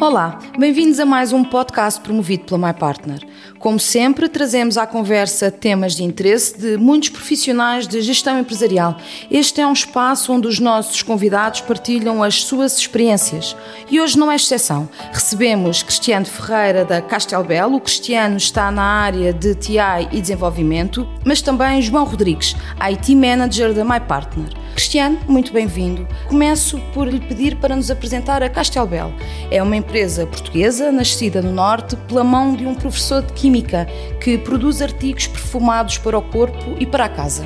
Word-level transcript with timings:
Olá, 0.00 0.38
bem-vindos 0.58 0.98
a 0.98 1.04
mais 1.04 1.30
um 1.30 1.44
podcast 1.44 2.00
promovido 2.00 2.44
pela 2.44 2.68
My 2.68 2.72
Partner. 2.72 3.20
Como 3.58 3.78
sempre, 3.78 4.30
trazemos 4.30 4.78
à 4.78 4.86
conversa 4.86 5.50
temas 5.50 5.94
de 5.94 6.02
interesse 6.02 6.58
de 6.58 6.78
muitos 6.78 7.10
profissionais 7.10 7.86
de 7.86 8.00
gestão 8.00 8.40
empresarial. 8.40 8.96
Este 9.30 9.60
é 9.60 9.66
um 9.66 9.74
espaço 9.74 10.32
onde 10.32 10.48
os 10.48 10.58
nossos 10.58 11.02
convidados 11.02 11.60
partilham 11.60 12.22
as 12.22 12.44
suas 12.44 12.78
experiências. 12.78 13.54
E 13.90 14.00
hoje 14.00 14.18
não 14.18 14.32
é 14.32 14.36
exceção. 14.36 14.88
Recebemos 15.12 15.82
Cristiano 15.82 16.24
Ferreira 16.24 16.82
da 16.82 17.02
Castelbel. 17.02 17.74
O 17.74 17.80
Cristiano 17.80 18.38
está 18.38 18.70
na 18.70 18.82
área 18.82 19.34
de 19.34 19.54
TI 19.54 19.76
e 20.12 20.20
desenvolvimento, 20.22 21.06
mas 21.26 21.42
também 21.42 21.82
João 21.82 22.06
Rodrigues, 22.06 22.56
IT 22.80 23.14
Manager 23.14 23.74
da 23.74 23.84
My 23.84 24.00
Partner. 24.00 24.48
Cristiano, 24.74 25.18
muito 25.28 25.52
bem-vindo. 25.52 26.06
Começo 26.26 26.78
por 26.94 27.06
lhe 27.06 27.20
pedir 27.20 27.56
para 27.56 27.76
nos 27.76 27.90
apresentar 27.90 28.42
a 28.42 28.48
Castelbel. 28.48 29.12
É 29.50 29.62
uma 29.62 29.76
empresa 29.76 30.26
portuguesa, 30.26 30.90
nascida 30.90 31.42
no 31.42 31.52
Norte, 31.52 31.96
pela 32.08 32.24
mão 32.24 32.54
de 32.54 32.66
um 32.66 32.74
professor 32.74 33.22
de 33.22 33.32
Química 33.32 33.86
que 34.20 34.38
produz 34.38 34.80
artigos 34.80 35.26
perfumados 35.26 35.98
para 35.98 36.18
o 36.18 36.22
corpo 36.22 36.76
e 36.78 36.86
para 36.86 37.04
a 37.04 37.08
casa. 37.08 37.44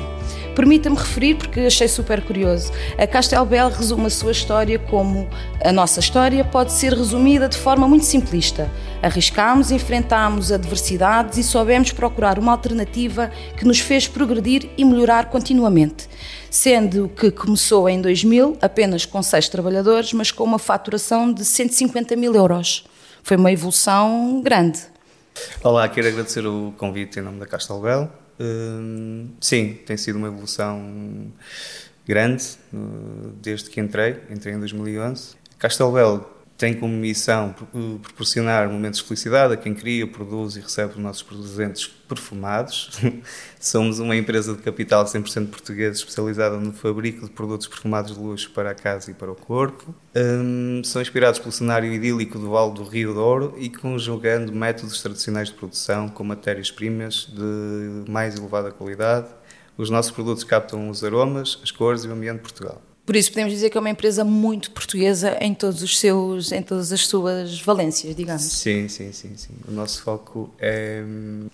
Permita-me 0.55 0.95
referir, 0.95 1.35
porque 1.35 1.59
achei 1.59 1.87
super 1.87 2.21
curioso. 2.21 2.71
A 2.97 3.05
Castelbel 3.05 3.69
resume 3.69 4.05
a 4.05 4.09
sua 4.09 4.31
história 4.31 4.79
como 4.79 5.27
a 5.61 5.71
nossa 5.73 5.99
história 5.99 6.45
pode 6.45 6.71
ser 6.71 6.93
resumida 6.93 7.49
de 7.49 7.57
forma 7.57 7.87
muito 7.89 8.05
simplista. 8.05 8.71
Arriscámos, 9.03 9.69
enfrentámos 9.69 10.53
adversidades 10.53 11.37
e 11.37 11.43
soubemos 11.43 11.91
procurar 11.91 12.39
uma 12.39 12.53
alternativa 12.53 13.29
que 13.57 13.65
nos 13.65 13.81
fez 13.81 14.07
progredir 14.07 14.69
e 14.77 14.85
melhorar 14.85 15.29
continuamente. 15.29 16.07
Sendo 16.49 17.09
que 17.09 17.29
começou 17.29 17.89
em 17.89 18.01
2000 18.01 18.57
apenas 18.61 19.05
com 19.05 19.21
seis 19.21 19.49
trabalhadores, 19.49 20.13
mas 20.13 20.31
com 20.31 20.45
uma 20.45 20.57
faturação 20.57 21.33
de 21.33 21.43
150 21.43 22.15
mil 22.15 22.33
euros. 22.33 22.85
Foi 23.21 23.35
uma 23.35 23.51
evolução 23.51 24.41
grande. 24.41 24.79
Olá, 25.61 25.89
quero 25.89 26.07
agradecer 26.07 26.47
o 26.47 26.73
convite 26.77 27.19
em 27.19 27.21
nome 27.21 27.39
da 27.39 27.45
Castelbel. 27.45 28.09
Sim, 29.39 29.79
tem 29.85 29.97
sido 29.97 30.17
uma 30.17 30.27
evolução 30.27 31.31
grande 32.07 32.43
desde 33.41 33.69
que 33.69 33.79
entrei, 33.79 34.21
entrei 34.29 34.53
em 34.53 34.59
2011. 34.59 35.35
Castelbel 35.57 36.34
tem 36.57 36.73
como 36.73 36.95
missão 36.95 37.53
eh, 37.59 37.97
proporcionar 38.01 38.69
momentos 38.69 38.99
de 38.99 39.05
felicidade 39.05 39.53
a 39.53 39.57
quem 39.57 39.73
cria, 39.73 40.07
produz 40.07 40.55
e 40.55 40.61
recebe 40.61 40.93
os 40.93 40.99
nossos 40.99 41.21
presentes 41.21 41.87
perfumados. 41.87 42.91
Somos 43.59 43.99
uma 43.99 44.15
empresa 44.15 44.53
de 44.53 44.61
capital 44.61 45.03
100% 45.03 45.49
portuguesa 45.49 45.97
especializada 45.97 46.57
no 46.57 46.71
fabrico 46.71 47.25
de 47.25 47.31
produtos 47.31 47.67
perfumados 47.67 48.13
de 48.13 48.19
luxo 48.19 48.51
para 48.51 48.71
a 48.71 48.75
casa 48.75 49.11
e 49.11 49.13
para 49.13 49.31
o 49.31 49.35
corpo. 49.35 49.93
Um, 50.15 50.81
são 50.83 51.01
inspirados 51.01 51.39
pelo 51.39 51.51
cenário 51.51 51.91
idílico 51.91 52.39
do 52.39 52.51
Vale 52.51 52.73
do 52.73 52.83
Rio 52.83 53.13
Douro 53.13 53.55
e 53.57 53.69
conjugando 53.69 54.53
métodos 54.53 55.01
tradicionais 55.01 55.49
de 55.49 55.55
produção 55.55 56.07
com 56.07 56.23
matérias-primas 56.23 57.27
de 57.33 58.09
mais 58.09 58.37
elevada 58.37 58.71
qualidade. 58.71 59.27
Os 59.77 59.89
nossos 59.89 60.11
produtos 60.11 60.45
captam 60.45 60.89
os 60.89 61.03
aromas, 61.03 61.59
as 61.61 61.69
cores 61.69 62.05
e 62.05 62.07
o 62.07 62.13
ambiente 62.13 62.37
de 62.37 62.43
Portugal. 62.43 62.81
Por 63.05 63.15
isso 63.15 63.29
podemos 63.29 63.53
dizer 63.53 63.69
que 63.69 63.77
é 63.77 63.79
uma 63.79 63.89
empresa 63.89 64.23
muito 64.23 64.71
portuguesa 64.71 65.37
em 65.39 65.53
todos 65.53 65.83
os 65.83 65.99
seus, 65.99 66.51
em 66.51 66.63
todas 66.63 66.91
as 66.91 67.05
suas 67.05 67.61
valências, 67.61 68.15
digamos. 68.15 68.41
Sim, 68.41 68.87
sim, 68.87 69.11
sim, 69.11 69.35
sim. 69.35 69.53
O 69.67 69.71
nosso 69.71 70.01
foco 70.01 70.49
é, 70.57 71.03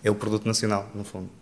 é 0.02 0.10
o 0.10 0.16
produto 0.16 0.46
nacional, 0.46 0.90
no 0.96 1.04
fundo. 1.04 1.41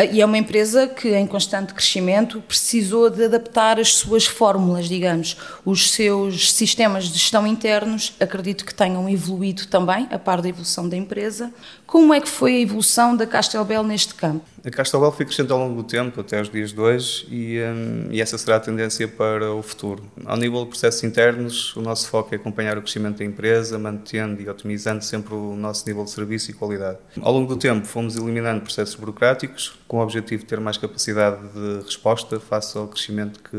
Ah, 0.00 0.04
e 0.06 0.22
é 0.22 0.24
uma 0.24 0.38
empresa 0.38 0.88
que, 0.88 1.14
em 1.14 1.26
constante 1.26 1.74
crescimento, 1.74 2.40
precisou 2.40 3.10
de 3.10 3.22
adaptar 3.22 3.78
as 3.78 3.92
suas 3.96 4.24
fórmulas, 4.24 4.88
digamos. 4.88 5.36
Os 5.62 5.90
seus 5.90 6.54
sistemas 6.54 7.04
de 7.04 7.18
gestão 7.18 7.46
internos, 7.46 8.14
acredito 8.18 8.64
que 8.64 8.74
tenham 8.74 9.06
evoluído 9.10 9.66
também, 9.66 10.08
a 10.10 10.18
par 10.18 10.40
da 10.40 10.48
evolução 10.48 10.88
da 10.88 10.96
empresa. 10.96 11.52
Como 11.86 12.14
é 12.14 12.20
que 12.20 12.30
foi 12.30 12.54
a 12.54 12.60
evolução 12.60 13.14
da 13.14 13.26
Castelbel 13.26 13.82
neste 13.82 14.14
campo? 14.14 14.42
A 14.64 14.70
Castelbel 14.70 15.10
foi 15.10 15.24
crescendo 15.24 15.54
ao 15.54 15.60
longo 15.60 15.82
do 15.82 15.88
tempo, 15.88 16.20
até 16.20 16.40
os 16.40 16.50
dias 16.50 16.72
de 16.72 16.80
hoje, 16.80 17.26
e, 17.30 17.58
um, 17.62 18.12
e, 18.12 18.20
essa 18.20 18.36
será 18.36 18.56
a 18.56 18.60
tendência 18.60 19.08
para 19.08 19.52
o 19.52 19.62
futuro. 19.62 20.04
Ao 20.24 20.36
nível 20.36 20.60
de 20.60 20.66
processos 20.66 21.02
internos, 21.02 21.74
o 21.76 21.80
nosso 21.80 22.08
foco 22.08 22.34
é 22.34 22.36
acompanhar 22.36 22.76
o 22.76 22.82
crescimento 22.82 23.18
da 23.18 23.24
empresa, 23.24 23.78
mantendo 23.78 24.40
e 24.40 24.48
otimizando 24.48 25.02
sempre 25.02 25.34
o 25.34 25.56
nosso 25.56 25.86
nível 25.86 26.04
de 26.04 26.10
serviço 26.10 26.50
e 26.50 26.54
qualidade. 26.54 26.98
Ao 27.20 27.32
longo 27.32 27.54
do 27.54 27.58
tempo, 27.58 27.86
fomos 27.86 28.16
eliminando 28.16 28.60
processos 28.60 28.94
burocráticos, 28.94 29.78
com 29.90 29.96
o 29.96 30.02
objetivo 30.02 30.44
de 30.44 30.48
ter 30.48 30.60
mais 30.60 30.78
capacidade 30.78 31.48
de 31.48 31.82
resposta 31.84 32.38
face 32.38 32.78
ao 32.78 32.86
crescimento 32.86 33.40
que 33.40 33.56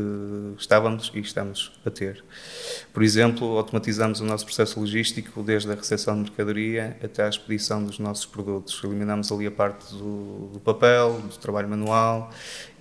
estávamos 0.58 1.12
e 1.14 1.20
estamos 1.20 1.70
a 1.84 1.90
ter. 1.90 2.24
Por 2.90 3.02
exemplo, 3.02 3.58
automatizamos 3.58 4.20
o 4.20 4.24
nosso 4.24 4.46
processo 4.46 4.80
logístico, 4.80 5.42
desde 5.42 5.70
a 5.70 5.74
recepção 5.74 6.14
de 6.14 6.30
mercadoria 6.30 6.96
até 7.04 7.24
a 7.24 7.28
expedição 7.28 7.84
dos 7.84 7.98
nossos 7.98 8.24
produtos. 8.24 8.80
Eliminamos 8.82 9.30
ali 9.30 9.46
a 9.46 9.50
parte 9.50 9.92
do, 9.92 10.48
do 10.54 10.60
papel, 10.60 11.20
do 11.20 11.36
trabalho 11.36 11.68
manual 11.68 12.30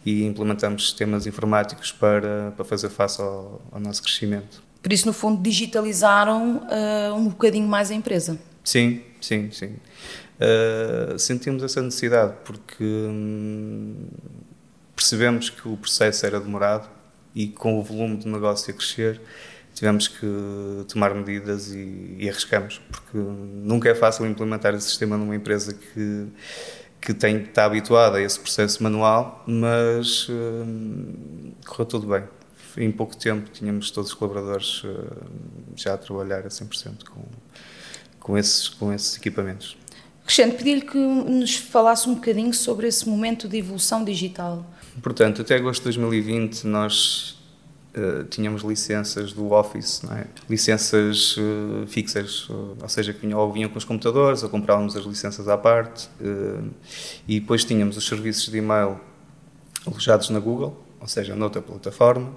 e 0.05 0.23
implementamos 0.23 0.83
sistemas 0.83 1.27
informáticos 1.27 1.91
para, 1.91 2.51
para 2.51 2.63
fazer 2.63 2.87
face 2.87 3.21
ao, 3.21 3.61
ao 3.69 3.81
nosso 3.81 4.01
crescimento. 4.01 4.63
Por 4.81 4.93
isso, 4.93 5.05
no 5.05 5.11
fundo, 5.11 5.41
digitalizaram 5.41 6.55
uh, 6.55 7.15
um 7.15 7.27
bocadinho 7.27 7.67
mais 7.67 7.91
a 7.91 7.95
empresa. 7.95 8.39
Sim, 8.63 9.01
sim, 9.19 9.51
sim. 9.51 9.75
Uh, 10.41 11.19
sentimos 11.19 11.61
essa 11.61 11.81
necessidade 11.81 12.33
porque 12.43 12.83
hum, 12.83 14.07
percebemos 14.95 15.51
que 15.51 15.67
o 15.67 15.77
processo 15.77 16.25
era 16.25 16.39
demorado 16.39 16.89
e 17.35 17.47
com 17.47 17.77
o 17.77 17.83
volume 17.83 18.17
de 18.17 18.27
negócio 18.27 18.73
a 18.73 18.75
crescer 18.75 19.21
tivemos 19.75 20.07
que 20.07 20.25
tomar 20.91 21.13
medidas 21.13 21.71
e, 21.71 22.15
e 22.17 22.27
arriscamos 22.27 22.81
porque 22.91 23.17
nunca 23.17 23.89
é 23.89 23.93
fácil 23.93 24.25
implementar 24.25 24.73
esse 24.73 24.87
sistema 24.87 25.15
numa 25.15 25.35
empresa 25.35 25.75
que 25.75 26.27
que 26.99 27.13
tem 27.13 27.43
está 27.43 27.65
habituada 27.65 28.17
a 28.17 28.21
esse 28.21 28.39
processo 28.39 28.81
manual 28.81 29.43
mas 29.45 30.27
hum, 30.27 31.53
correu 31.67 31.85
tudo 31.85 32.07
bem 32.07 32.23
em 32.77 32.91
pouco 32.91 33.15
tempo 33.15 33.49
tínhamos 33.51 33.91
todos 33.91 34.11
os 34.11 34.15
colaboradores 34.15 34.83
uh, 34.83 35.07
já 35.75 35.93
a 35.93 35.97
trabalhar 35.97 36.39
a 36.39 36.49
100% 36.49 37.03
com, 37.09 37.23
com, 38.19 38.37
esses, 38.37 38.69
com 38.69 38.93
esses 38.93 39.17
equipamentos. 39.17 39.77
Cristiano, 40.25 40.53
pedi-lhe 40.53 40.81
que 40.81 40.97
nos 40.97 41.55
falasse 41.55 42.07
um 42.07 42.15
bocadinho 42.15 42.53
sobre 42.53 42.87
esse 42.87 43.07
momento 43.07 43.47
de 43.47 43.57
evolução 43.57 44.03
digital. 44.03 44.65
Portanto, 45.01 45.41
até 45.41 45.55
agosto 45.55 45.81
de 45.81 45.97
2020 45.97 46.65
nós 46.67 47.41
uh, 47.95 48.23
tínhamos 48.25 48.61
licenças 48.61 49.33
do 49.33 49.51
Office, 49.51 50.01
é? 50.11 50.25
licenças 50.49 51.37
uh, 51.37 51.85
fixas, 51.87 52.49
uh, 52.49 52.77
ou 52.81 52.89
seja, 52.89 53.13
que 53.13 53.21
vinham, 53.21 53.39
ou 53.39 53.51
vinham 53.51 53.69
com 53.69 53.77
os 53.77 53.85
computadores, 53.85 54.43
ou 54.43 54.49
comprávamos 54.49 54.95
as 54.95 55.05
licenças 55.05 55.47
à 55.47 55.57
parte, 55.57 56.09
e 57.27 57.39
depois 57.39 57.63
tínhamos 57.63 57.97
os 57.97 58.05
serviços 58.05 58.51
de 58.51 58.57
e-mail 58.57 58.99
alojados 59.85 60.29
na 60.29 60.39
Google, 60.39 60.77
ou 60.99 61.07
seja, 61.07 61.35
noutra 61.35 61.61
plataforma, 61.61 62.33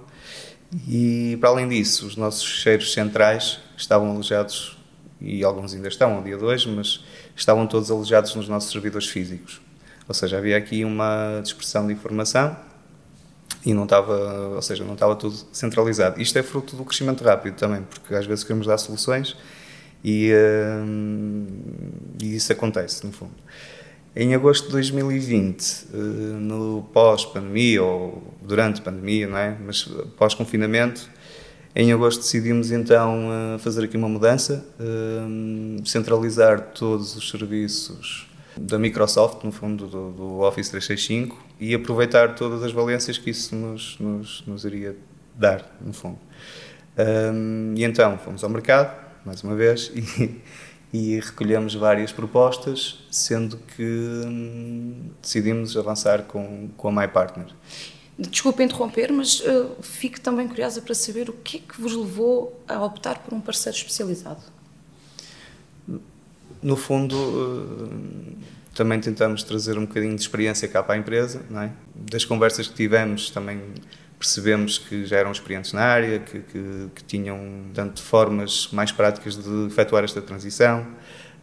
e 0.89 1.37
para 1.41 1.51
além 1.51 1.69
disso, 1.69 2.07
os 2.07 2.17
nossos 2.17 2.45
cheiros 2.45 2.93
centrais 2.93 3.61
estavam 3.77 4.11
alojados, 4.11 4.77
e 5.21 5.45
alguns 5.45 5.75
ainda 5.75 5.89
estão 5.89 6.15
ao 6.15 6.23
dia 6.23 6.37
de 6.37 6.45
hoje, 6.45 6.69
mas 6.69 7.05
estavam 7.37 7.67
todos 7.67 7.91
alojados 7.91 8.35
nos 8.35 8.49
nossos 8.49 8.71
servidores 8.71 9.09
físicos. 9.09 9.61
Ou 10.07 10.15
seja, 10.15 10.39
havia 10.39 10.57
aqui 10.57 10.85
uma 10.85 11.41
dispersão 11.43 11.87
de 11.87 11.93
informação 11.93 12.57
e 13.65 13.73
não 13.73 13.85
estava, 13.85 14.51
ou 14.55 14.63
seja, 14.63 14.85
não 14.85 14.95
estava 14.95 15.17
tudo 15.17 15.35
centralizado. 15.53 16.21
Isto 16.21 16.39
é 16.39 16.43
fruto 16.43 16.77
do 16.77 16.85
crescimento 16.85 17.25
rápido 17.25 17.57
também, 17.57 17.83
porque 17.83 18.15
às 18.15 18.27
vezes 18.27 18.45
queremos 18.45 18.67
dar 18.67 18.77
soluções 18.77 19.37
e, 20.05 20.31
uh, 20.33 20.87
e 22.23 22.37
isso 22.37 22.53
acontece, 22.53 23.07
no 23.07 23.13
fundo. 23.13 23.33
Em 24.15 24.35
agosto 24.35 24.67
de 24.67 24.73
2020, 24.73 25.63
uh, 25.63 25.97
no 25.97 26.83
pós-pandemia 26.93 27.83
ou 27.83 28.23
durante 28.43 28.81
a 28.81 28.85
pandemia, 28.85 29.27
não 29.27 29.39
é? 29.39 29.57
Mas 29.65 29.85
pós-confinamento, 30.19 31.09
em 31.75 31.93
agosto 31.93 32.21
decidimos 32.21 32.71
então 32.71 33.29
eh, 33.33 33.59
fazer 33.59 33.85
aqui 33.85 33.97
uma 33.97 34.09
mudança, 34.09 34.65
eh, 34.79 35.83
centralizar 35.85 36.61
todos 36.73 37.17
os 37.17 37.29
serviços 37.29 38.29
da 38.57 38.79
Microsoft, 38.79 39.43
no 39.43 39.51
fundo, 39.51 39.87
do, 39.87 40.13
do, 40.13 40.41
Office 40.41 40.69
365 40.69 41.37
e 41.59 41.75
aproveitar 41.75 42.37
todas 42.37 42.63
as 42.63 42.71
valências 42.71 43.19
que 43.19 43.31
isso 43.31 43.57
nos, 43.57 43.99
nos, 43.99 44.45
nos 44.47 44.65
iria 44.65 44.97
dar, 45.35 45.77
no 45.81 45.93
fundo. 45.93 46.19
Um, 46.97 47.75
e 47.77 47.83
então 47.83 48.17
fomos 48.19 48.45
ao 48.45 48.51
mercado, 48.51 48.95
mais 49.25 49.43
uma 49.43 49.57
vez, 49.57 49.91
e, 49.97 50.41
e 50.93 51.19
recolhemos 51.19 51.75
várias 51.75 52.13
propostas, 52.13 53.05
sendo 53.11 53.57
que 53.57 53.83
hum, 53.83 55.11
decidimos 55.21 55.77
avançar 55.77 56.23
com, 56.23 56.69
com 56.77 56.89
a 56.89 56.93
MyPartner. 56.93 57.49
Desculpe 58.17 58.63
interromper, 58.63 59.13
mas 59.13 59.41
uh, 59.41 59.75
fico 59.83 60.21
também 60.21 60.47
curiosa 60.47 60.81
para 60.81 60.95
saber 60.95 61.29
o 61.29 61.33
que 61.33 61.57
é 61.57 61.61
que 61.61 61.81
vos 61.81 61.93
levou 61.93 62.63
a 62.69 62.85
optar 62.85 63.19
por 63.19 63.35
um 63.35 63.41
parceiro 63.41 63.77
especializado. 63.77 64.41
No 66.63 66.77
fundo, 66.77 67.17
uh, 67.17 68.37
também 68.73 69.01
tentamos 69.01 69.43
trazer 69.43 69.77
um 69.77 69.85
bocadinho 69.85 70.15
de 70.15 70.23
experiência 70.23 70.69
cá 70.69 70.81
para 70.83 70.95
a 70.95 70.99
empresa, 70.99 71.43
não 71.51 71.63
é? 71.63 71.73
Das 71.95 72.25
conversas 72.25 72.69
que 72.69 72.75
tivemos, 72.75 73.31
também 73.31 73.61
percebemos 74.17 74.79
que 74.79 75.05
já 75.05 75.17
eram 75.17 75.33
experientes 75.33 75.73
na 75.73 75.83
área, 75.83 76.21
que, 76.21 76.39
que, 76.39 76.89
que 76.95 77.05
tinham, 77.05 77.65
tanto 77.75 78.01
formas 78.01 78.69
mais 78.73 78.93
práticas 78.93 79.37
de 79.37 79.67
efetuar 79.67 80.05
esta 80.05 80.23
transição. 80.23 80.87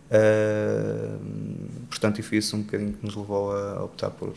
Uh, 0.09 1.19
portanto, 1.89 2.19
e 2.19 2.21
foi 2.21 2.37
isso 2.37 2.55
um 2.55 2.61
bocadinho 2.61 2.93
que 2.93 3.05
nos 3.05 3.15
levou 3.15 3.51
a 3.51 3.83
optar 3.83 4.09
por. 4.09 4.33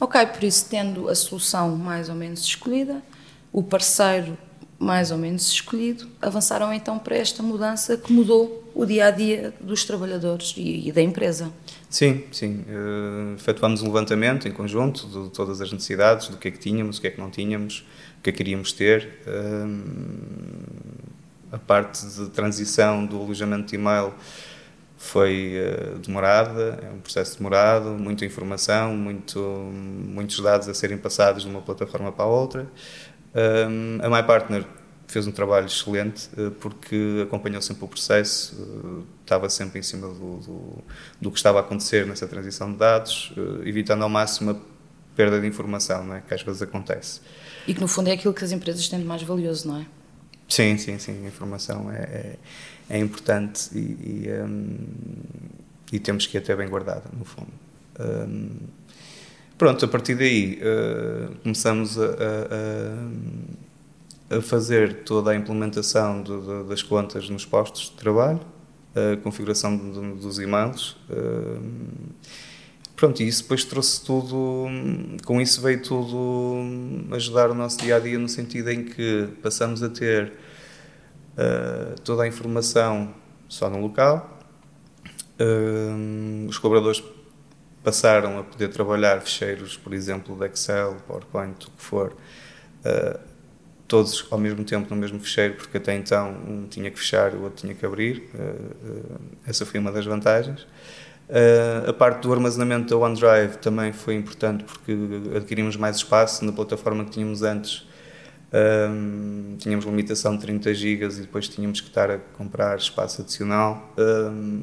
Ok, 0.00 0.26
por 0.26 0.42
isso, 0.42 0.66
tendo 0.70 1.08
a 1.08 1.14
solução 1.14 1.76
mais 1.76 2.08
ou 2.08 2.14
menos 2.14 2.40
escolhida, 2.40 3.02
o 3.52 3.62
parceiro 3.62 4.36
mais 4.78 5.10
ou 5.10 5.18
menos 5.18 5.46
escolhido, 5.52 6.08
avançaram 6.22 6.72
então 6.72 6.98
para 6.98 7.14
esta 7.14 7.42
mudança 7.42 7.98
que 7.98 8.10
mudou 8.10 8.64
o 8.74 8.86
dia 8.86 9.08
a 9.08 9.10
dia 9.10 9.52
dos 9.60 9.84
trabalhadores 9.84 10.54
e, 10.56 10.88
e 10.88 10.92
da 10.92 11.02
empresa. 11.02 11.52
Sim, 11.90 12.24
sim. 12.32 12.64
Uh, 12.66 13.34
efetuámos 13.34 13.82
um 13.82 13.88
levantamento 13.88 14.48
em 14.48 14.52
conjunto 14.52 15.06
de 15.06 15.30
todas 15.34 15.60
as 15.60 15.70
necessidades, 15.70 16.28
do 16.28 16.38
que 16.38 16.48
é 16.48 16.50
que 16.50 16.58
tínhamos, 16.58 16.96
o 16.96 17.00
que 17.02 17.08
é 17.08 17.10
que 17.10 17.20
não 17.20 17.30
tínhamos, 17.30 17.84
o 18.18 18.22
que 18.22 18.30
é 18.30 18.32
que 18.32 18.38
queríamos 18.38 18.72
ter. 18.72 19.20
Uh, 19.26 20.80
a 21.52 21.58
parte 21.58 22.06
de 22.06 22.30
transição 22.30 23.04
do 23.04 23.20
alojamento 23.20 23.66
de 23.66 23.74
e-mail 23.74 24.14
foi 25.02 25.54
uh, 25.56 25.98
demorada, 25.98 26.78
é 26.82 26.90
um 26.90 27.00
processo 27.00 27.38
demorado, 27.38 27.88
muita 27.98 28.26
informação, 28.26 28.94
muito, 28.94 29.40
muitos 29.40 30.38
dados 30.40 30.68
a 30.68 30.74
serem 30.74 30.98
passados 30.98 31.42
de 31.42 31.48
uma 31.48 31.62
plataforma 31.62 32.12
para 32.12 32.26
a 32.26 32.28
outra. 32.28 32.70
Um, 33.34 33.98
a 34.02 34.10
MyPartner 34.10 34.62
fez 35.08 35.26
um 35.26 35.32
trabalho 35.32 35.64
excelente 35.64 36.28
uh, 36.38 36.50
porque 36.50 37.22
acompanhou 37.22 37.62
sempre 37.62 37.82
o 37.86 37.88
processo, 37.88 38.54
uh, 38.60 39.06
estava 39.22 39.48
sempre 39.48 39.78
em 39.78 39.82
cima 39.82 40.06
do, 40.06 40.36
do, 40.36 40.84
do, 41.18 41.30
que 41.30 41.38
estava 41.38 41.60
a 41.60 41.60
acontecer 41.62 42.04
nessa 42.06 42.28
transição 42.28 42.70
de 42.70 42.76
dados, 42.76 43.32
evitando 43.64 44.02
ao 44.02 44.08
máximo 44.10 44.50
a 44.50 44.56
perda 45.16 45.40
de 45.40 45.46
informação, 45.46 46.04
não 46.04 46.16
é? 46.16 46.20
que 46.20 46.34
às 46.34 46.42
vezes 46.42 46.60
acontece. 46.60 47.22
E 47.66 47.72
que 47.72 47.80
no 47.80 47.88
fundo 47.88 48.10
é 48.10 48.12
aquilo 48.12 48.34
que 48.34 48.44
as 48.44 48.52
empresas 48.52 48.86
têm 48.86 48.98
de 48.98 49.06
mais 49.06 49.22
valioso, 49.22 49.66
não 49.66 49.78
é? 49.78 49.86
Sim, 50.46 50.76
sim, 50.76 50.98
sim. 50.98 51.24
A 51.24 51.28
informação 51.28 51.90
é, 51.90 52.02
é, 52.02 52.36
é 52.90 52.98
importante 52.98 53.70
e, 53.72 54.26
e, 54.26 54.42
um, 54.42 54.76
e, 55.92 55.98
temos 55.98 56.26
que 56.26 56.36
ir 56.36 56.40
até 56.40 56.54
bem 56.54 56.68
guardada, 56.68 57.04
no 57.16 57.24
fundo. 57.24 57.52
Um, 57.98 58.50
Pronto, 59.60 59.84
a 59.84 59.88
partir 59.88 60.14
daí 60.14 60.58
uh, 60.62 61.36
começamos 61.42 61.98
a, 61.98 62.06
a, 64.30 64.38
a, 64.38 64.40
fazer 64.40 65.02
toda 65.04 65.32
a 65.32 65.36
implementação 65.36 66.22
de, 66.22 66.32
de, 66.32 66.64
das 66.66 66.82
contas 66.82 67.28
nos 67.28 67.44
postos 67.44 67.90
de 67.90 67.92
trabalho, 67.92 68.40
a 68.94 69.18
configuração 69.18 69.76
de, 69.76 70.14
dos 70.14 70.38
e-mails. 70.38 70.96
Uh, 71.10 71.60
pronto, 72.96 73.22
e 73.22 73.28
isso 73.28 73.42
depois 73.42 73.62
trouxe 73.62 74.02
tudo, 74.02 74.64
com 75.26 75.42
isso 75.42 75.60
veio 75.60 75.82
tudo 75.82 76.56
ajudar 77.14 77.50
o 77.50 77.54
nosso 77.54 77.82
dia 77.82 77.96
a 77.96 77.98
dia, 77.98 78.18
no 78.18 78.30
sentido 78.30 78.70
em 78.70 78.84
que 78.84 79.28
passamos 79.42 79.82
a 79.82 79.90
ter 79.90 80.32
uh, 81.40 82.00
toda 82.02 82.24
a 82.24 82.28
informação 82.28 83.14
só 83.48 83.68
no 83.70 83.80
local. 83.80 84.38
os 86.48 86.58
colaboradores 86.58 87.02
passaram 87.82 88.38
a 88.38 88.42
poder 88.42 88.68
trabalhar 88.68 89.20
fecheiros, 89.20 89.76
por 89.76 89.92
exemplo, 89.92 90.36
de 90.36 90.46
Excel, 90.46 90.96
PowerPoint, 91.06 91.66
o 91.66 91.70
que 91.70 91.82
for, 91.82 92.12
uh, 92.84 93.18
todos 93.88 94.26
ao 94.30 94.38
mesmo 94.38 94.64
tempo 94.64 94.92
no 94.94 95.00
mesmo 95.00 95.18
fecheiro, 95.18 95.54
porque 95.54 95.78
até 95.78 95.94
então 95.96 96.30
um 96.46 96.66
tinha 96.68 96.90
que 96.90 96.98
fechar 96.98 97.34
o 97.34 97.42
outro 97.42 97.62
tinha 97.62 97.74
que 97.74 97.84
abrir. 97.84 98.30
Uh, 98.34 98.88
uh, 98.88 99.20
essa 99.46 99.64
foi 99.64 99.80
uma 99.80 99.90
das 99.90 100.04
vantagens. 100.04 100.66
a 101.86 101.92
parte 101.92 102.22
do 102.22 102.32
armazenamento 102.32 102.90
da 102.90 102.96
OneDrive 102.96 103.58
também 103.58 103.92
foi 103.92 104.14
importante 104.14 104.64
porque 104.64 104.96
adquirimos 105.36 105.76
mais 105.76 105.96
espaço 105.96 106.44
na 106.44 106.52
plataforma 106.52 107.04
que 107.04 107.12
tínhamos 107.12 107.42
antes. 107.42 107.88
Um, 108.52 109.56
tínhamos 109.58 109.84
limitação 109.84 110.34
de 110.34 110.42
30 110.42 110.74
GB 110.74 111.04
e 111.04 111.20
depois 111.20 111.48
tínhamos 111.48 111.80
que 111.80 111.86
estar 111.86 112.10
a 112.10 112.18
comprar 112.18 112.76
espaço 112.76 113.22
adicional. 113.22 113.94
Um, 113.96 114.60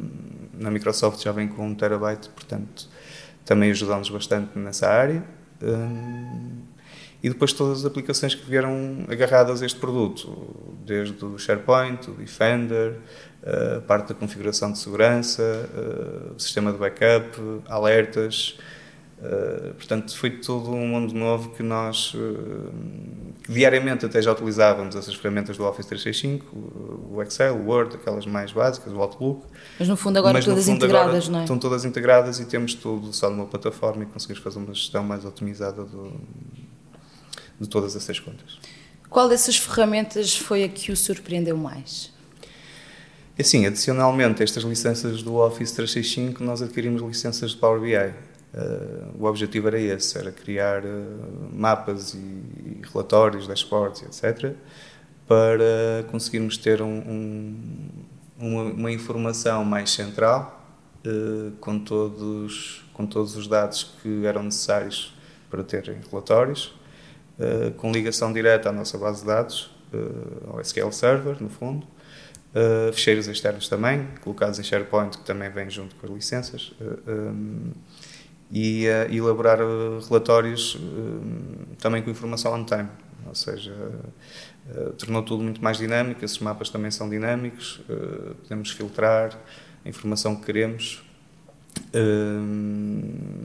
na 0.54 0.70
Microsoft 0.70 1.24
já 1.24 1.32
vem 1.32 1.48
com 1.48 1.66
1 1.68 1.76
terabyte, 1.76 2.30
portanto 2.30 2.90
também 3.46 3.72
ajudou-nos 3.72 4.10
bastante 4.10 4.58
nessa 4.60 4.90
área. 4.90 5.24
Um, 5.62 6.64
e 7.24 7.30
depois 7.30 7.52
todas 7.52 7.80
as 7.80 7.86
aplicações 7.86 8.36
que 8.36 8.48
vieram 8.48 9.06
agarradas 9.10 9.64
a 9.64 9.66
este 9.66 9.80
produto, 9.80 10.76
desde 10.86 11.24
o 11.26 11.38
SharePoint, 11.38 12.12
o 12.12 12.14
Defender, 12.14 12.98
a 13.44 13.82
parte 13.82 14.10
da 14.10 14.14
configuração 14.14 14.72
de 14.72 14.78
segurança, 14.78 15.68
o 16.36 16.40
sistema 16.40 16.72
de 16.72 16.78
backup, 16.78 17.64
alertas. 17.68 18.60
Portanto, 19.78 20.16
foi 20.16 20.30
tudo 20.30 20.72
um 20.72 20.88
mundo 20.88 21.14
novo 21.14 21.50
que 21.50 21.64
nós 21.64 22.14
diariamente 23.48 24.06
até 24.06 24.22
já 24.22 24.32
utilizávamos 24.32 24.96
essas 24.96 25.16
ferramentas 25.16 25.58
do 25.58 25.64
Office 25.64 25.86
365, 25.86 26.56
o 27.12 27.22
Excel, 27.24 27.56
o 27.56 27.68
Word, 27.68 27.96
aquelas 27.96 28.26
mais 28.26 28.52
básicas, 28.52 28.92
o 28.92 29.02
Outlook. 29.02 29.46
Mas 29.80 29.88
no 29.88 29.96
fundo 29.96 30.18
agora 30.18 30.42
todas 30.44 30.66
fundo 30.66 30.76
integradas, 30.76 31.24
agora 31.26 31.32
não 31.32 31.40
é? 31.40 31.44
Estão 31.44 31.58
todas 31.58 31.86
integradas 31.86 32.40
e 32.40 32.46
temos 32.46 32.74
tudo 32.74 33.14
só 33.14 33.30
numa 33.30 33.46
plataforma 33.46 34.04
e 34.04 34.06
conseguimos 34.06 34.44
fazer 34.44 34.60
uma 34.60 34.74
gestão 34.74 35.04
mais 35.04 35.24
otimizada 35.24 35.84
do, 35.84 36.14
de 37.60 37.68
todas 37.70 37.96
essas 37.96 38.20
contas. 38.20 38.60
Qual 39.10 39.30
dessas 39.30 39.58
ferramentas 39.58 40.36
foi 40.36 40.64
a 40.64 40.70
que 40.70 40.92
o 40.92 40.98
surpreendeu 40.98 41.56
mais? 41.56 42.12
Assim, 43.40 43.66
adicionalmente 43.66 44.42
a 44.42 44.44
estas 44.44 44.64
licenças 44.64 45.22
do 45.22 45.36
Office 45.36 45.72
365, 45.72 46.44
nós 46.44 46.62
adquirimos 46.62 47.02
licenças 47.02 47.52
de 47.52 47.58
Power 47.58 47.80
BI. 47.80 48.14
Uh, 48.54 49.22
o 49.22 49.26
objetivo 49.26 49.68
era 49.68 49.80
esse, 49.80 50.18
era 50.18 50.32
criar 50.32 50.84
uh, 50.84 51.50
mapas 51.54 52.14
e, 52.14 52.18
e, 52.18 52.82
relatórios, 52.92 53.48
dashboards, 53.48 54.02
etc., 54.04 54.54
para 55.28 56.06
conseguirmos 56.10 56.58
ter 56.58 56.82
um, 56.82 56.88
um, 56.88 57.58
uma, 58.40 58.64
uma, 58.64 58.92
informação 58.92 59.66
mais 59.66 59.90
central 59.90 60.66
uh, 61.06 61.52
com, 61.60 61.78
todos, 61.78 62.86
com 62.94 63.06
todos 63.06 63.36
os 63.36 63.48
dados 63.48 63.96
que 64.02 64.26
eram 64.26 64.44
necessários 64.44 65.14
para 65.50 65.64
ter 65.64 65.84
relatórios, 66.10 66.74
com 67.78 67.92
ligação 67.92 68.34
direta 68.34 68.68
à 68.68 68.72
nossa 68.72 68.98
base 68.98 69.22
de 69.22 69.28
dados, 69.28 69.72
ao 70.52 70.60
SQL 70.60 70.92
Server, 70.92 71.42
no 71.42 71.50
fundo, 71.50 71.88
fecheiros 72.92 73.28
externos 73.28 73.70
também, 73.70 74.10
colocados 74.22 74.60
em 74.60 74.64
SharePoint, 74.64 75.18
que 75.20 75.24
também 75.24 75.50
vem 75.50 75.70
junto 75.70 75.96
com 75.96 76.06
as 76.06 76.12
licenças. 76.12 76.74
Um, 77.08 77.72
e 78.52 78.88
uh, 78.88 79.14
elaborar 79.14 79.62
uh, 79.62 80.00
relatórios 80.08 80.76
uh, 80.76 81.76
também 81.80 82.02
com 82.02 82.10
informação 82.10 82.54
on 82.54 82.64
time, 82.64 82.88
ou 83.26 83.36
seja, 83.36 83.74
tornou 84.98 85.22
tudo 85.22 85.44
muito 85.44 85.64
mais 85.64 85.78
dinâmico. 85.78 86.24
Esses 86.24 86.40
mapas 86.40 86.70
também 86.70 86.92
são 86.92 87.10
dinâmicos, 87.10 87.82
podemos 88.42 88.72
filtrar 88.72 89.38
a 89.86 89.90
informação 89.90 90.36
que 90.36 90.46
queremos. 90.46 91.04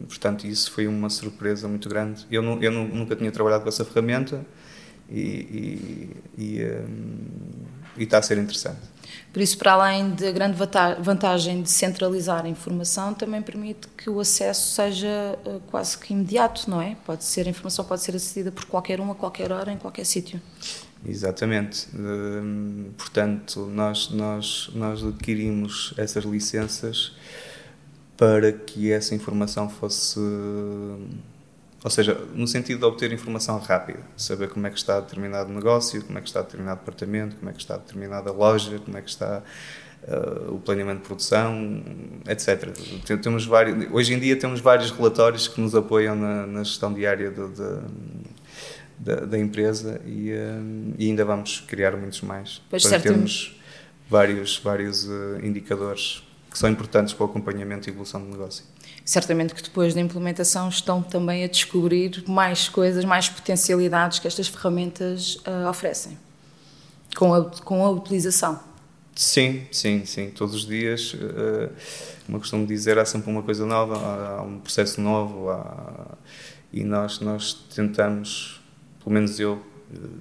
portanto, 0.09 0.47
isso 0.47 0.71
foi 0.71 0.87
uma 0.87 1.11
surpresa 1.11 1.67
muito 1.67 1.89
grande. 1.89 2.27
Eu, 2.31 2.43
eu 2.63 2.71
nunca 2.71 3.17
tinha 3.17 3.31
trabalhado 3.33 3.65
com 3.65 3.69
essa 3.69 3.85
ferramenta 3.85 4.45
e, 5.11 5.21
e, 5.21 6.17
e, 6.39 6.61
e 7.97 8.05
está 8.05 8.19
a 8.19 8.23
ser 8.23 8.39
interessante. 8.39 8.93
Por 9.33 9.41
isso, 9.41 9.57
para 9.57 9.73
além 9.73 10.11
da 10.11 10.31
grande 10.31 10.59
vantagem 11.01 11.63
de 11.63 11.71
centralizar 11.71 12.45
a 12.45 12.49
informação, 12.49 13.15
também 13.15 13.41
permite 13.41 13.89
que 13.97 14.11
o 14.11 14.21
acesso 14.21 14.75
seja 14.75 15.39
eh, 15.47 15.59
quase 15.71 15.97
que 15.97 16.13
imediato, 16.13 16.69
não 16.69 16.83
é? 16.83 16.97
Pode 17.07 17.25
ser, 17.25 17.47
a 17.47 17.51
informação 17.51 17.83
pode 17.83 18.03
ser 18.03 18.15
acedida 18.15 18.53
por 18.53 18.67
qualquer 18.67 19.01
um, 19.01 19.11
a 19.11 19.15
qualquer 19.15 19.51
hora, 19.51 19.73
em 19.73 19.79
qualquer 19.79 20.05
sítio. 20.05 20.39
Exatamente. 21.05 21.89
Hum, 21.95 22.91
portanto, 22.99 23.61
nós, 23.73 24.11
nós, 24.11 24.71
nós 24.75 25.03
adquirimos 25.03 25.95
essas 25.97 26.25
licenças 26.25 27.13
para 28.19 28.53
que 28.53 28.93
essa 28.93 29.15
informação 29.15 29.69
fosse 29.69 30.21
ou 31.85 31.91
seja, 31.91 32.15
no 32.35 32.47
sentido 32.47 32.79
de 32.79 32.85
obter 32.85 33.13
informação 33.13 33.59
rápida, 33.59 33.99
saber 34.17 34.49
como 34.49 34.67
é 34.67 34.71
que 34.71 34.79
está 34.79 35.01
determinado 35.01 35.53
negócio, 35.53 36.03
como 36.05 36.17
é 36.17 36.21
que 36.21 36.29
está 36.29 36.41
determinado 36.41 36.79
departamento, 36.79 37.37
como 37.37 37.51
é 37.51 37.53
que 37.53 37.61
está 37.61 37.77
determinada 37.77 38.31
loja, 38.31 38.79
como 38.79 38.97
é 38.97 39.03
que 39.03 39.11
está 39.11 39.43
uh, 40.05 40.55
o 40.55 40.61
planeamento 40.61 41.01
de 41.01 41.07
produção, 41.07 41.83
etc. 42.29 42.71
Temos 43.21 43.47
vários, 43.47 43.91
hoje 43.93 44.15
em 44.15 44.21
dia 44.21 44.37
temos 44.37 44.61
vários 44.61 44.93
relatórios 44.93 45.49
que 45.49 45.61
nos 45.61 45.75
apoiam 45.75 46.15
na, 46.15 46.47
na 46.47 46.63
gestão 46.63 46.95
diária 46.95 47.33
de, 47.33 47.49
da, 48.99 49.15
da, 49.27 49.39
empresa 49.39 50.01
e, 50.07 50.31
uh, 50.31 50.95
e, 50.97 51.09
ainda 51.09 51.25
vamos 51.25 51.65
criar 51.67 51.97
muitos 51.97 52.21
mais 52.23 52.63
pois 52.71 52.83
para 52.83 52.91
certo. 52.91 53.03
termos 53.03 53.61
vários, 54.09 54.57
vários 54.59 55.05
uh, 55.07 55.41
indicadores 55.43 56.23
que 56.49 56.57
são 56.57 56.71
importantes 56.71 57.13
para 57.13 57.27
o 57.27 57.29
acompanhamento 57.29 57.89
e 57.89 57.91
evolução 57.91 58.23
do 58.23 58.31
negócio 58.31 58.65
certamente 59.05 59.55
que 59.55 59.63
depois 59.63 59.95
da 59.95 60.01
implementação 60.01 60.69
estão 60.69 61.03
também 61.03 61.45
a 61.45 61.49
descobrir 61.49 62.25
mais 62.29 62.69
coisas, 62.69 63.05
mais 63.05 63.29
potencialidades 63.29 64.19
que 64.19 64.27
estas 64.27 64.49
ferramentas 64.49 65.37
uh, 65.47 65.69
oferecem 65.69 66.19
com 67.17 67.35
a, 67.35 67.45
com 67.45 67.85
a 67.85 67.91
utilização. 67.91 68.61
Sim, 69.15 69.67
sim, 69.71 70.05
sim. 70.07 70.31
Todos 70.31 70.55
os 70.55 70.67
dias, 70.67 71.15
uh, 71.15 71.71
como 72.25 72.37
eu 72.37 72.41
costumo 72.41 72.67
dizer, 72.67 72.99
há 72.99 73.05
sempre 73.05 73.31
uma 73.31 73.43
coisa 73.43 73.67
nova, 73.67 73.97
há, 73.97 74.39
há 74.39 74.43
um 74.43 74.59
processo 74.59 75.01
novo 75.01 75.51
há, 75.51 76.17
e 76.73 76.83
nós, 76.85 77.21
nós 77.21 77.53
tentamos 77.75 78.63
pelo 79.03 79.15
menos 79.15 79.39
eu 79.41 79.61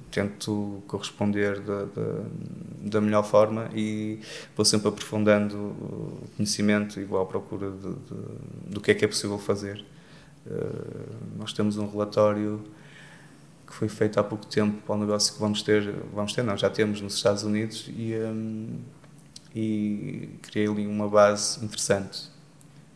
tento 0.10 0.84
corresponder 0.88 1.60
da, 1.62 1.86
da, 1.86 2.24
da, 2.82 3.02
melhor 3.02 3.24
forma 3.24 3.70
e 3.74 4.20
vou 4.56 4.66
sempre 4.66 4.90
aprofundando 4.90 5.58
o 5.58 6.28
conhecimento 6.36 7.00
e 7.00 7.04
vou 7.04 7.22
à 7.22 7.26
procura 7.26 7.72
de, 7.72 7.90
de, 7.90 8.74
do 8.74 8.82
que 8.82 8.92
é 8.92 8.94
que 8.94 9.06
é 9.06 9.08
possível 9.08 9.38
fazer. 9.38 9.84
Uh, 10.46 11.38
nós 11.38 11.54
temos 11.54 11.78
um 11.78 11.90
relatório 11.90 12.64
que 13.68 13.74
foi 13.74 13.88
feito 13.88 14.20
há 14.20 14.24
pouco 14.24 14.46
tempo 14.46 14.82
para 14.82 14.96
o 14.96 14.98
negócio 14.98 15.34
que 15.34 15.40
vamos 15.40 15.62
ter, 15.62 15.94
vamos 16.14 16.34
ter 16.34 16.44
não, 16.44 16.58
já 16.58 16.70
temos 16.70 17.00
nos 17.00 17.16
Estados 17.16 17.44
Unidos 17.44 17.90
e, 17.96 18.14
um, 18.16 18.80
e 19.56 20.30
criei 20.42 20.68
ali 20.68 20.86
uma 20.88 21.08
base 21.08 21.64
interessante 21.64 22.30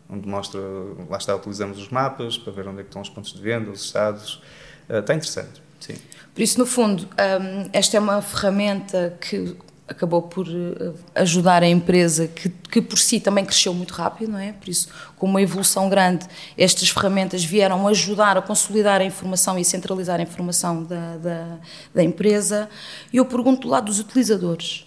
onde 0.08 0.28
mostra, 0.28 0.60
lá 1.08 1.18
está, 1.18 1.34
utilizamos 1.34 1.78
os 1.78 1.88
mapas 1.88 2.38
para 2.38 2.52
ver 2.52 2.68
onde 2.68 2.80
é 2.80 2.82
estão 2.82 3.02
os 3.02 3.08
pontos 3.08 3.32
de 3.32 3.40
venda, 3.40 3.70
os 3.70 3.84
estados, 3.84 4.42
uh, 4.88 4.98
está 4.98 5.14
interessante, 5.14 5.62
sim. 5.80 5.94
Por 6.34 6.42
isso, 6.42 6.58
no 6.58 6.66
fundo, 6.66 7.04
um, 7.04 7.70
esta 7.72 7.96
é 7.96 8.00
uma 8.00 8.20
ferramenta 8.20 9.16
que 9.20 9.56
acabou 9.88 10.20
por 10.20 10.46
eh, 10.48 10.92
ajudar 11.14 11.62
a 11.62 11.68
empresa 11.68 12.26
que, 12.26 12.48
que 12.48 12.82
por 12.82 12.98
si 12.98 13.20
também 13.20 13.44
cresceu 13.44 13.72
muito 13.72 13.94
rápido, 13.94 14.32
não 14.32 14.38
é? 14.38 14.52
Por 14.52 14.68
isso, 14.68 14.88
com 15.16 15.26
uma 15.26 15.40
evolução 15.40 15.88
grande, 15.88 16.26
estas 16.58 16.88
ferramentas 16.88 17.44
vieram 17.44 17.86
ajudar 17.86 18.36
a 18.36 18.42
consolidar 18.42 19.00
a 19.00 19.04
informação 19.04 19.58
e 19.58 19.64
centralizar 19.64 20.18
a 20.18 20.22
informação 20.22 20.82
da, 20.82 21.16
da, 21.18 21.58
da 21.94 22.02
empresa. 22.02 22.68
E 23.12 23.18
eu 23.18 23.24
pergunto 23.24 23.62
do 23.62 23.68
lado 23.68 23.86
dos 23.86 24.00
utilizadores, 24.00 24.86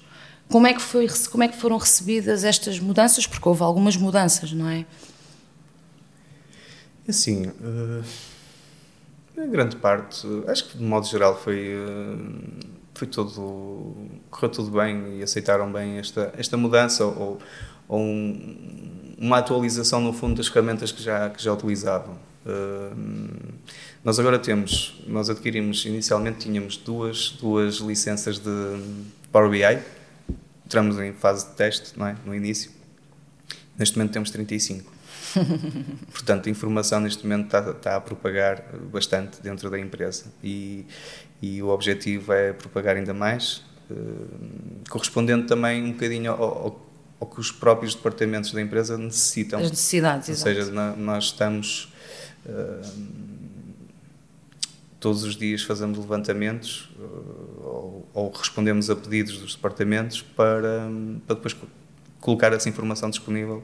como 0.49 0.67
é 0.67 0.73
que 0.73 0.81
foi, 0.81 1.07
como 1.31 1.43
é 1.43 1.47
que 1.47 1.55
foram 1.55 1.77
recebidas 1.77 2.43
estas 2.43 2.77
mudanças? 2.79 3.25
Porque 3.25 3.47
houve 3.47 3.63
algumas 3.63 3.95
mudanças, 3.95 4.51
não 4.51 4.67
é? 4.67 4.85
Assim, 7.07 7.47
uh, 7.47 8.03
grande 9.47 9.75
parte, 9.75 10.27
acho 10.47 10.69
que 10.69 10.77
de 10.77 10.83
modo 10.83 11.05
geral 11.07 11.37
foi 11.37 11.75
uh, 11.75 12.79
foi 12.93 13.07
tudo 13.07 13.95
correu 14.29 14.51
tudo 14.51 14.71
bem 14.71 15.19
e 15.19 15.23
aceitaram 15.23 15.71
bem 15.71 15.97
esta 15.97 16.33
esta 16.37 16.57
mudança 16.57 17.05
ou, 17.05 17.39
ou 17.87 17.99
um, 17.99 19.15
uma 19.17 19.37
atualização 19.37 20.01
no 20.01 20.11
fundo 20.13 20.35
das 20.35 20.47
ferramentas 20.47 20.91
que 20.91 21.01
já 21.01 21.29
que 21.29 21.41
já 21.41 21.53
utilizavam. 21.53 22.15
Uh, 22.45 23.53
nós 24.03 24.19
agora 24.19 24.39
temos 24.39 25.01
nós 25.07 25.29
adquirimos 25.29 25.85
inicialmente 25.85 26.39
tínhamos 26.39 26.77
duas 26.77 27.31
duas 27.31 27.75
licenças 27.75 28.39
de 28.39 28.49
Power 29.31 29.49
BI 29.49 29.83
entramos 30.65 30.97
em 30.99 31.13
fase 31.13 31.47
de 31.47 31.55
teste 31.55 31.97
não 31.97 32.07
é? 32.07 32.15
No 32.25 32.33
início. 32.33 32.71
Neste 33.77 33.97
momento 33.97 34.13
temos 34.13 34.31
35 34.31 34.98
Portanto, 36.11 36.47
a 36.47 36.49
informação 36.49 36.99
neste 36.99 37.23
momento 37.23 37.45
está, 37.45 37.71
está, 37.71 37.95
a 37.95 38.01
propagar 38.01 38.63
bastante 38.91 39.41
dentro 39.41 39.69
da 39.69 39.79
empresa 39.79 40.25
e, 40.43 40.85
e 41.41 41.61
o 41.61 41.69
objetivo 41.69 42.33
é 42.33 42.53
propagar 42.53 42.95
ainda 42.95 43.13
mais, 43.13 43.63
eh, 43.89 43.93
correspondendo 44.89 45.47
também 45.47 45.83
um 45.83 45.91
bocadinho 45.91 46.31
ao, 46.31 46.43
ao, 46.43 46.89
ao, 47.19 47.27
que 47.27 47.39
os 47.39 47.51
próprios 47.51 47.95
departamentos 47.95 48.51
da 48.51 48.61
empresa 48.61 48.97
necessitam. 48.97 49.59
As 49.59 49.69
necessidades, 49.69 50.29
Ou 50.29 50.35
seja, 50.35 50.71
nós 50.95 51.25
estamos. 51.25 51.91
Eh, 52.45 52.81
todos 54.99 55.23
os 55.23 55.37
dias 55.37 55.63
fazemos 55.63 55.97
levantamentos 55.97 56.89
eh, 56.99 57.03
ou, 57.63 58.09
ou, 58.13 58.31
respondemos 58.31 58.89
a 58.89 58.95
pedidos 58.95 59.37
dos 59.37 59.55
departamentos 59.55 60.21
para, 60.21 60.89
para 61.25 61.35
depois 61.35 61.55
colocar 62.19 62.51
essa 62.51 62.67
informação 62.67 63.09
disponível 63.09 63.63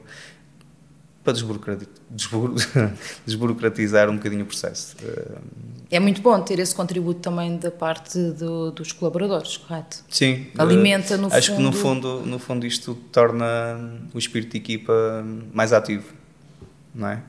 para 1.26 1.76
desburocratizar 3.26 4.08
um 4.08 4.16
bocadinho 4.16 4.44
o 4.44 4.46
processo. 4.46 4.96
É 5.90 5.98
muito 5.98 6.20
bom 6.22 6.40
ter 6.40 6.58
esse 6.58 6.74
contributo 6.74 7.20
também 7.20 7.56
da 7.56 7.70
parte 7.70 8.18
do, 8.18 8.70
dos 8.70 8.92
colaboradores, 8.92 9.56
correto? 9.56 10.04
Sim. 10.08 10.46
Alimenta 10.56 11.16
no 11.16 11.26
acho 11.32 11.48
fundo... 11.48 11.56
que 11.56 11.62
no 11.62 11.72
fundo, 11.72 12.20
no 12.26 12.38
fundo 12.38 12.66
isto 12.66 12.94
torna 13.10 13.98
o 14.14 14.18
espírito 14.18 14.52
de 14.52 14.58
equipa 14.58 15.24
mais 15.52 15.72
ativo, 15.72 16.12
não 16.94 17.08
é? 17.08 17.22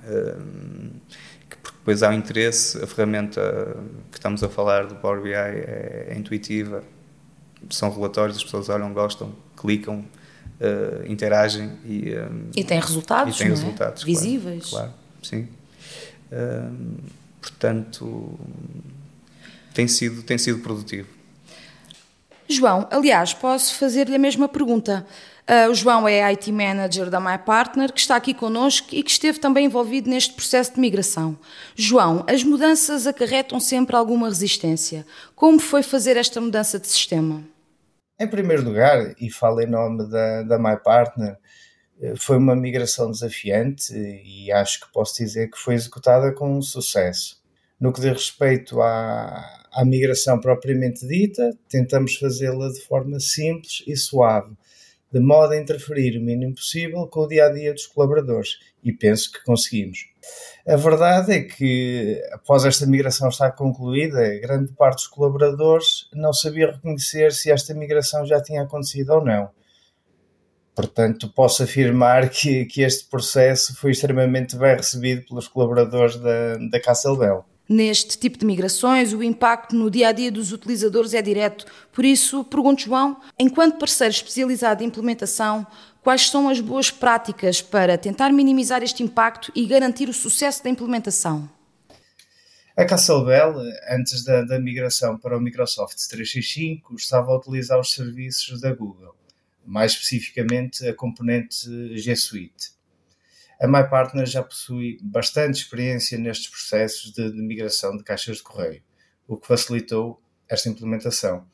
Porque 1.49 1.71
depois 1.79 2.03
há 2.03 2.09
o 2.09 2.13
interesse, 2.13 2.83
a 2.83 2.87
ferramenta 2.87 3.77
que 4.11 4.17
estamos 4.17 4.43
a 4.43 4.49
falar 4.49 4.85
do 4.85 4.95
Power 4.95 5.21
BI 5.21 5.33
é, 5.33 6.07
é 6.09 6.15
intuitiva, 6.17 6.83
são 7.69 7.91
relatórios, 7.91 8.37
as 8.37 8.43
pessoas 8.43 8.69
olham, 8.69 8.93
gostam, 8.93 9.33
clicam, 9.55 10.05
uh, 10.59 11.11
interagem 11.11 11.71
e, 11.85 12.09
um, 12.09 12.17
ehm, 12.17 12.51
e 12.55 12.63
tem 12.63 12.79
resultados, 12.79 13.35
e 13.35 13.39
tem 13.39 13.49
resultados 13.49 14.03
é? 14.03 14.05
visíveis. 14.05 14.69
Claro, 14.69 14.91
claro 14.91 14.97
sim. 15.21 15.47
Uh, 16.31 16.97
portanto, 17.41 18.39
tem 19.73 19.87
sido, 19.87 20.23
tem 20.23 20.37
sido 20.37 20.59
produtivo. 20.59 21.07
João, 22.49 22.87
aliás, 22.89 23.33
posso 23.33 23.75
fazer-lhe 23.75 24.15
a 24.15 24.19
mesma 24.19 24.47
pergunta. 24.47 25.05
Uh, 25.49 25.71
o 25.71 25.75
João 25.75 26.07
é 26.07 26.21
IT 26.23 26.51
Manager 26.51 27.09
da 27.09 27.19
MyPartner, 27.19 27.93
que 27.93 27.99
está 27.99 28.15
aqui 28.15 28.33
connosco 28.33 28.87
e 28.91 29.01
que 29.01 29.11
esteve 29.11 29.39
também 29.39 29.65
envolvido 29.65 30.09
neste 30.09 30.33
processo 30.33 30.73
de 30.73 30.79
migração. 30.79 31.37
João, 31.75 32.25
as 32.27 32.43
mudanças 32.43 33.07
acarretam 33.07 33.59
sempre 33.59 33.95
alguma 33.95 34.27
resistência. 34.27 35.05
Como 35.35 35.59
foi 35.59 35.83
fazer 35.83 36.17
esta 36.17 36.41
mudança 36.41 36.79
de 36.79 36.87
sistema? 36.87 37.41
Em 38.19 38.27
primeiro 38.27 38.63
lugar, 38.63 39.13
e 39.19 39.29
falo 39.29 39.61
em 39.61 39.67
nome 39.67 40.09
da, 40.09 40.41
da 40.41 40.57
MyPartner, 40.57 41.37
eh, 42.01 42.15
foi 42.17 42.37
uma 42.37 42.55
migração 42.55 43.11
desafiante 43.11 43.93
e 43.93 44.51
acho 44.51 44.81
que 44.81 44.91
posso 44.91 45.17
dizer 45.23 45.51
que 45.51 45.57
foi 45.57 45.75
executada 45.75 46.33
com 46.33 46.59
sucesso. 46.61 47.39
No 47.79 47.93
que 47.93 48.01
diz 48.01 48.11
respeito 48.11 48.81
à, 48.81 49.67
à 49.71 49.85
migração 49.85 50.39
propriamente 50.39 51.07
dita, 51.07 51.55
tentamos 51.69 52.15
fazê-la 52.15 52.69
de 52.69 52.81
forma 52.81 53.19
simples 53.19 53.83
e 53.85 53.95
suave, 53.95 54.55
de 55.11 55.19
modo 55.19 55.53
a 55.53 55.57
interferir 55.57 56.17
o 56.17 56.21
mínimo 56.21 56.55
possível 56.55 57.05
com 57.07 57.21
o 57.21 57.27
dia 57.27 57.45
a 57.45 57.49
dia 57.49 57.71
dos 57.71 57.85
colaboradores, 57.85 58.57
e 58.83 58.91
penso 58.91 59.31
que 59.31 59.43
conseguimos. 59.43 60.09
A 60.67 60.75
verdade 60.75 61.31
é 61.31 61.41
que, 61.43 62.21
após 62.33 62.65
esta 62.65 62.85
migração 62.85 63.29
estar 63.29 63.51
concluída, 63.51 64.37
grande 64.39 64.73
parte 64.73 64.97
dos 64.97 65.07
colaboradores 65.07 66.09
não 66.13 66.33
sabia 66.33 66.71
reconhecer 66.71 67.31
se 67.31 67.49
esta 67.49 67.73
migração 67.73 68.25
já 68.25 68.41
tinha 68.41 68.63
acontecido 68.63 69.11
ou 69.11 69.23
não. 69.23 69.49
Portanto, 70.75 71.31
posso 71.33 71.63
afirmar 71.63 72.29
que, 72.29 72.65
que 72.65 72.81
este 72.81 73.09
processo 73.09 73.75
foi 73.75 73.91
extremamente 73.91 74.55
bem 74.57 74.75
recebido 74.75 75.25
pelos 75.25 75.47
colaboradores 75.47 76.17
da, 76.17 76.57
da 76.69 76.81
Castlebell. 76.81 77.45
Neste 77.69 78.17
tipo 78.17 78.37
de 78.37 78.45
migrações, 78.45 79.11
o 79.11 79.21
impacto 79.21 79.75
no 79.75 79.91
dia 79.91 80.07
a 80.07 80.11
dia 80.13 80.31
dos 80.31 80.53
utilizadores 80.53 81.13
é 81.13 81.21
direto. 81.21 81.65
Por 81.91 82.05
isso, 82.05 82.43
pergunto, 82.45 82.83
João, 82.83 83.19
enquanto 83.37 83.77
parceiro 83.77 84.13
especializado 84.13 84.83
em 84.83 84.87
implementação, 84.87 85.67
quais 86.01 86.29
são 86.29 86.47
as 86.47 86.61
boas 86.61 86.89
práticas 86.89 87.61
para 87.61 87.97
tentar 87.97 88.31
minimizar 88.31 88.81
este 88.83 89.03
impacto 89.03 89.51
e 89.53 89.65
garantir 89.65 90.07
o 90.07 90.13
sucesso 90.13 90.63
da 90.63 90.69
implementação? 90.69 91.49
A 92.77 92.85
Castlebell, 92.85 93.55
antes 93.89 94.23
da, 94.23 94.43
da 94.43 94.59
migração 94.59 95.17
para 95.17 95.35
o 95.35 95.41
Microsoft 95.41 95.97
365, 95.97 96.95
estava 96.95 97.31
a 97.31 97.37
utilizar 97.37 97.79
os 97.79 97.91
serviços 97.91 98.61
da 98.61 98.73
Google, 98.73 99.15
mais 99.65 99.91
especificamente 99.91 100.87
a 100.87 100.93
componente 100.93 101.67
G 101.97 102.15
Suite. 102.15 102.76
A 103.59 103.67
MyPartner 103.67 104.25
já 104.25 104.43
possui 104.43 104.99
bastante 105.01 105.61
experiência 105.61 106.17
nestes 106.17 106.47
processos 106.47 107.11
de, 107.11 107.31
de 107.31 107.41
migração 107.41 107.97
de 107.97 108.03
caixas 108.03 108.37
de 108.37 108.43
correio, 108.43 108.83
o 109.27 109.35
que 109.35 109.47
facilitou 109.47 110.21
esta 110.47 110.69
implementação. 110.69 111.45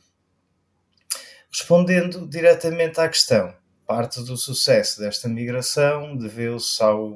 Respondendo 1.50 2.28
diretamente 2.28 3.00
à 3.00 3.08
questão, 3.08 3.56
parte 3.86 4.22
do 4.24 4.36
sucesso 4.36 5.00
desta 5.00 5.30
migração 5.30 6.18
deveu-se 6.18 6.82
ao 6.82 7.16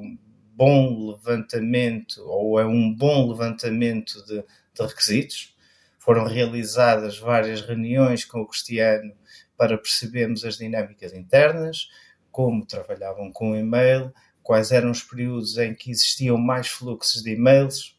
bom 0.54 1.10
levantamento 1.10 2.22
ou 2.22 2.58
a 2.58 2.66
um 2.66 2.94
bom 2.94 3.30
levantamento 3.30 4.24
de, 4.24 4.42
de, 4.74 4.86
requisitos. 4.86 5.56
Foram 5.98 6.24
realizadas 6.24 7.18
várias 7.18 7.60
reuniões 7.60 8.24
com 8.24 8.40
o 8.40 8.46
Cristiano 8.46 9.12
para 9.56 9.76
percebermos 9.76 10.44
as 10.44 10.56
dinâmicas 10.56 11.12
internas, 11.12 11.88
como 12.30 12.64
trabalhavam 12.64 13.32
com 13.32 13.52
o 13.52 13.56
e-mail, 13.56 14.12
quais 14.48 14.72
eram 14.72 14.90
os 14.90 15.02
períodos 15.02 15.58
em 15.58 15.74
que 15.74 15.90
existiam 15.90 16.38
mais 16.38 16.68
fluxos 16.68 17.22
de 17.22 17.32
e-mails, 17.32 17.94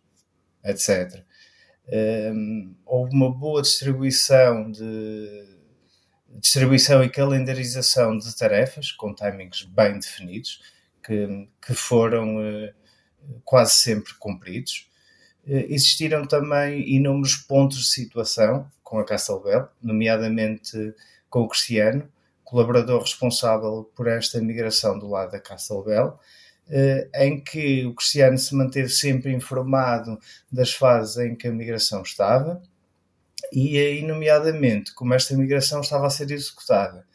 etc. 0.66 1.24
Um, 2.34 2.74
houve 2.84 3.14
uma 3.14 3.32
boa 3.32 3.62
distribuição 3.62 4.72
de 4.72 5.46
distribuição 6.40 7.04
e 7.04 7.10
calendarização 7.10 8.18
de 8.18 8.36
tarefas 8.36 8.92
com 8.92 9.14
timings 9.14 9.62
bem 9.62 10.00
definidos 10.00 10.60
que, 11.06 11.48
que 11.62 11.76
foram 11.76 12.38
uh, 12.38 12.74
quase 13.46 13.74
sempre 13.74 14.16
cumpridos. 14.16 14.90
Uh, 15.46 15.70
existiram 15.70 16.26
também 16.26 16.82
inúmeros 16.96 17.36
pontos 17.36 17.78
de 17.78 17.90
situação 17.90 18.68
com 18.84 18.98
a 18.98 19.06
Castlebell, 19.06 19.70
nomeadamente 19.80 20.96
com 21.30 21.42
o 21.42 21.48
Cristiano, 21.48 22.12
colaborador 22.50 23.02
responsável 23.02 23.92
por 23.96 24.08
esta 24.08 24.42
migração 24.42 24.98
do 24.98 25.08
lado 25.08 25.32
da 25.32 25.40
Castlebell, 25.40 26.20
eh, 26.70 27.10
em 27.16 27.44
que 27.44 27.86
o 27.86 27.94
Cristiano 27.94 28.38
se 28.38 28.56
manteve 28.56 28.90
sempre 28.90 29.32
informado 29.32 30.20
das 30.52 30.74
fases 30.74 31.18
em 31.18 31.36
que 31.36 31.48
a 31.48 31.52
migração 31.52 32.02
estava 32.02 32.62
e 33.52 33.78
aí, 33.78 34.04
nomeadamente, 34.04 34.94
como 34.94 35.14
esta 35.14 35.36
migração 35.36 35.82
estava 35.82 36.08
a 36.08 36.10
ser 36.10 36.30
executada. 36.32 37.06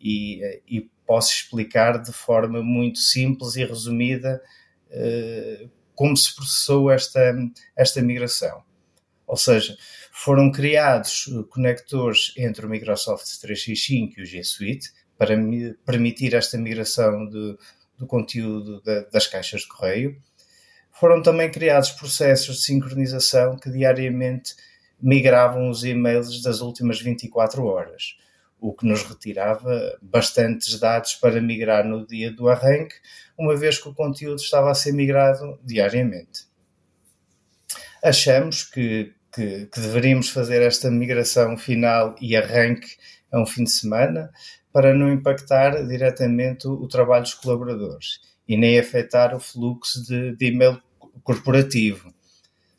E, 0.00 0.40
e 0.66 0.90
posso 1.06 1.32
explicar 1.32 2.00
de 2.00 2.12
forma 2.12 2.62
muito 2.62 2.98
simples 2.98 3.56
e 3.56 3.64
resumida 3.64 4.42
como 5.94 6.16
se 6.16 6.34
processou 6.34 6.90
esta, 6.90 7.34
esta 7.76 8.02
migração. 8.02 8.62
Ou 9.26 9.36
seja, 9.36 9.76
foram 10.14 10.52
criados 10.52 11.24
conectores 11.48 12.34
entre 12.36 12.66
o 12.66 12.68
Microsoft 12.68 13.24
365 13.40 14.20
e 14.20 14.22
o 14.22 14.26
G 14.26 14.44
Suite 14.44 14.92
para 15.16 15.34
permitir 15.86 16.34
esta 16.34 16.58
migração 16.58 17.26
de, 17.26 17.56
do 17.98 18.06
conteúdo 18.06 18.82
de, 18.82 19.06
das 19.10 19.26
caixas 19.26 19.62
de 19.62 19.68
correio. 19.68 20.20
Foram 20.92 21.22
também 21.22 21.50
criados 21.50 21.90
processos 21.92 22.56
de 22.56 22.64
sincronização 22.64 23.56
que 23.56 23.70
diariamente 23.70 24.54
migravam 25.00 25.70
os 25.70 25.82
e-mails 25.82 26.42
das 26.42 26.60
últimas 26.60 27.00
24 27.00 27.64
horas, 27.64 28.18
o 28.60 28.74
que 28.74 28.86
nos 28.86 29.02
retirava 29.02 29.98
bastantes 30.02 30.78
dados 30.78 31.14
para 31.14 31.40
migrar 31.40 31.86
no 31.86 32.06
dia 32.06 32.30
do 32.30 32.50
arranque, 32.50 32.96
uma 33.36 33.56
vez 33.56 33.78
que 33.78 33.88
o 33.88 33.94
conteúdo 33.94 34.42
estava 34.42 34.70
a 34.70 34.74
ser 34.74 34.92
migrado 34.92 35.58
diariamente. 35.64 36.46
Achamos 38.04 38.62
que, 38.62 39.14
que, 39.32 39.66
que 39.66 39.80
deveríamos 39.80 40.28
fazer 40.28 40.62
esta 40.62 40.90
migração 40.90 41.56
final 41.56 42.14
e 42.20 42.36
arranque 42.36 42.96
a 43.30 43.40
um 43.40 43.46
fim 43.46 43.64
de 43.64 43.70
semana 43.70 44.30
para 44.72 44.94
não 44.94 45.12
impactar 45.12 45.86
diretamente 45.86 46.66
o, 46.66 46.72
o 46.72 46.88
trabalho 46.88 47.22
dos 47.22 47.34
colaboradores 47.34 48.20
e 48.48 48.56
nem 48.56 48.78
afetar 48.78 49.34
o 49.34 49.40
fluxo 49.40 50.04
de, 50.04 50.36
de 50.36 50.46
e-mail 50.46 50.80
corporativo 51.22 52.12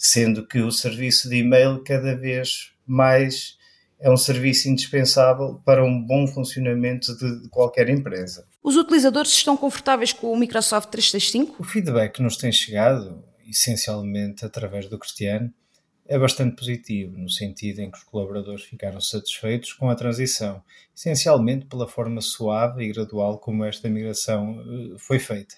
sendo 0.03 0.45
que 0.45 0.59
o 0.59 0.69
serviço 0.69 1.29
de 1.29 1.37
e-mail 1.37 1.81
cada 1.81 2.13
vez 2.13 2.73
mais 2.85 3.57
é 4.01 4.11
um 4.11 4.17
serviço 4.17 4.67
indispensável 4.67 5.61
para 5.63 5.81
um 5.81 5.97
bom 5.97 6.27
funcionamento 6.27 7.17
de 7.17 7.47
qualquer 7.47 7.87
empresa. 7.87 8.45
Os 8.61 8.75
utilizadores 8.75 9.31
estão 9.31 9.55
confortáveis 9.55 10.11
com 10.11 10.29
o 10.29 10.35
Microsoft 10.35 10.89
365? 10.89 11.55
O 11.57 11.63
feedback 11.63 12.15
que 12.15 12.21
nos 12.21 12.35
tem 12.35 12.51
chegado, 12.51 13.23
essencialmente 13.47 14.43
através 14.43 14.89
do 14.89 14.99
Cristiano, 14.99 15.49
é 16.05 16.19
bastante 16.19 16.55
positivo, 16.55 17.17
no 17.17 17.29
sentido 17.29 17.79
em 17.79 17.89
que 17.89 17.97
os 17.97 18.03
colaboradores 18.03 18.63
ficaram 18.63 18.99
satisfeitos 18.99 19.73
com 19.73 19.89
a 19.89 19.95
transição, 19.95 20.61
essencialmente 20.95 21.65
pela 21.65 21.87
forma 21.87 22.19
suave 22.21 22.83
e 22.83 22.91
gradual 22.91 23.39
como 23.39 23.63
esta 23.63 23.89
migração 23.89 24.59
eh, 24.59 24.95
foi 24.97 25.17
feita. 25.17 25.55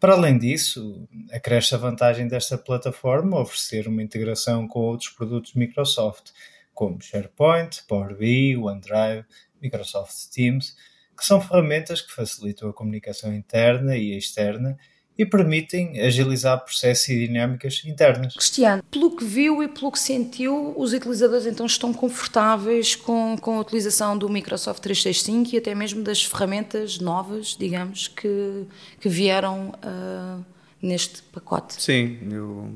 Para 0.00 0.14
além 0.14 0.36
disso, 0.36 1.08
acresce 1.32 1.74
a 1.74 1.78
vantagem 1.78 2.28
desta 2.28 2.58
plataforma 2.58 3.40
oferecer 3.40 3.88
uma 3.88 4.02
integração 4.02 4.66
com 4.68 4.80
outros 4.80 5.08
produtos 5.10 5.54
Microsoft, 5.54 6.30
como 6.74 7.00
SharePoint, 7.00 7.84
Power 7.88 8.16
BI, 8.16 8.56
OneDrive, 8.56 9.24
Microsoft 9.62 10.30
Teams, 10.32 10.76
que 11.16 11.24
são 11.24 11.40
ferramentas 11.40 12.02
que 12.02 12.12
facilitam 12.12 12.68
a 12.68 12.72
comunicação 12.72 13.32
interna 13.32 13.96
e 13.96 14.18
externa 14.18 14.76
e 15.16 15.24
permitem 15.24 16.00
agilizar 16.00 16.64
processos 16.64 17.08
e 17.08 17.26
dinâmicas 17.26 17.82
internas. 17.84 18.34
Cristiano, 18.34 18.82
pelo 18.90 19.14
que 19.14 19.24
viu 19.24 19.62
e 19.62 19.68
pelo 19.68 19.92
que 19.92 19.98
sentiu, 19.98 20.74
os 20.76 20.92
utilizadores 20.92 21.46
então 21.46 21.66
estão 21.66 21.92
confortáveis 21.94 22.96
com, 22.96 23.36
com 23.38 23.56
a 23.56 23.60
utilização 23.60 24.18
do 24.18 24.28
Microsoft 24.28 24.82
365 24.82 25.54
e 25.54 25.58
até 25.58 25.74
mesmo 25.74 26.02
das 26.02 26.24
ferramentas 26.24 26.98
novas, 26.98 27.56
digamos, 27.56 28.08
que, 28.08 28.64
que 29.00 29.08
vieram 29.08 29.68
uh, 29.68 30.44
neste 30.82 31.22
pacote? 31.22 31.80
Sim, 31.80 32.18
eu 32.32 32.74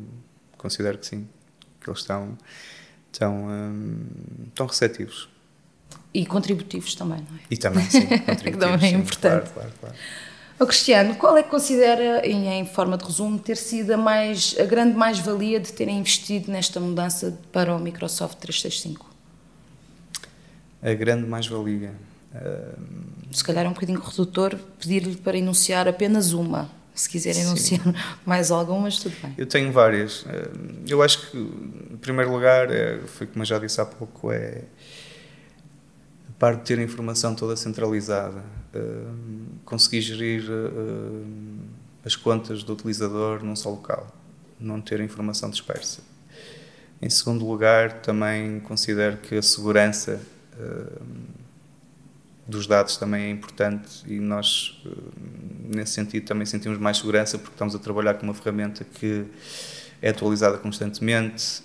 considero 0.56 0.96
que 0.98 1.06
sim, 1.06 1.28
que 1.80 1.90
eles 1.90 2.00
estão, 2.00 2.38
estão, 3.12 3.46
um, 3.46 4.06
estão 4.46 4.66
receptivos. 4.66 5.28
E 6.14 6.24
contributivos 6.24 6.94
também, 6.94 7.18
não 7.28 7.36
é? 7.36 7.40
E 7.50 7.56
também, 7.56 7.84
sim, 7.90 8.06
contributivos. 8.06 8.58
também 8.58 8.94
é 8.94 8.96
importante. 8.96 9.50
Claro, 9.50 9.52
claro, 9.52 9.72
claro. 9.80 9.96
O 10.60 10.66
Cristiano, 10.66 11.14
qual 11.14 11.36
é 11.36 11.42
que 11.42 11.50
considera, 11.50 12.26
em, 12.26 12.66
forma 12.66 12.98
de 12.98 13.04
resumo, 13.04 13.38
ter 13.38 13.56
sido 13.56 13.92
a, 13.92 13.96
mais, 13.96 14.56
a 14.58 14.64
grande 14.64 14.96
mais-valia 14.96 15.60
de 15.60 15.72
terem 15.72 15.98
investido 15.98 16.50
nesta 16.50 16.80
mudança 16.80 17.38
para 17.52 17.74
o 17.76 17.78
Microsoft 17.78 18.38
365? 18.38 19.08
A 20.82 20.94
grande 20.94 21.28
mais-valia. 21.28 21.94
Uh... 22.34 22.98
Se 23.30 23.44
calhar 23.44 23.64
é 23.64 23.68
um 23.68 23.72
bocadinho 23.72 24.00
redutor 24.00 24.56
pedir-lhe 24.80 25.16
para 25.16 25.38
enunciar 25.38 25.86
apenas 25.86 26.32
uma. 26.32 26.68
Se 26.92 27.08
quiser 27.08 27.36
enunciar 27.36 27.80
Sim. 27.80 27.94
mais 28.26 28.50
algumas, 28.50 28.98
tudo 28.98 29.14
bem. 29.22 29.34
Eu 29.38 29.46
tenho 29.46 29.70
várias. 29.70 30.24
Eu 30.88 31.00
acho 31.00 31.30
que, 31.30 31.38
em 31.38 31.96
primeiro 31.98 32.32
lugar, 32.32 32.68
é, 32.72 32.98
foi 33.06 33.28
como 33.28 33.42
eu 33.42 33.46
já 33.46 33.60
disse 33.60 33.80
há 33.80 33.86
pouco, 33.86 34.32
é 34.32 34.64
parte 36.38 36.60
de 36.60 36.64
ter 36.66 36.78
a 36.78 36.82
informação 36.82 37.34
toda 37.34 37.56
centralizada, 37.56 38.44
uh, 38.74 39.60
conseguir 39.64 40.00
gerir 40.00 40.44
uh, 40.48 41.26
as 42.04 42.14
contas 42.14 42.62
do 42.62 42.72
utilizador 42.74 43.44
num 43.44 43.56
só 43.56 43.70
local, 43.70 44.06
não 44.58 44.80
ter 44.80 45.00
a 45.00 45.04
informação 45.04 45.50
dispersa. 45.50 46.00
Em 47.02 47.10
segundo 47.10 47.46
lugar, 47.46 48.00
também 48.00 48.60
considero 48.60 49.16
que 49.16 49.36
a 49.36 49.42
segurança 49.42 50.20
uh, 50.54 51.02
dos 52.46 52.66
dados 52.66 52.96
também 52.96 53.24
é 53.24 53.30
importante 53.30 54.02
e 54.06 54.18
nós, 54.20 54.80
nesse 55.64 55.92
sentido, 55.92 56.24
também 56.24 56.46
sentimos 56.46 56.78
mais 56.78 56.96
segurança 56.96 57.36
porque 57.36 57.54
estamos 57.54 57.74
a 57.74 57.78
trabalhar 57.78 58.14
com 58.14 58.22
uma 58.22 58.32
ferramenta 58.32 58.84
que 58.84 59.26
é 60.00 60.10
atualizada 60.10 60.56
constantemente, 60.56 61.62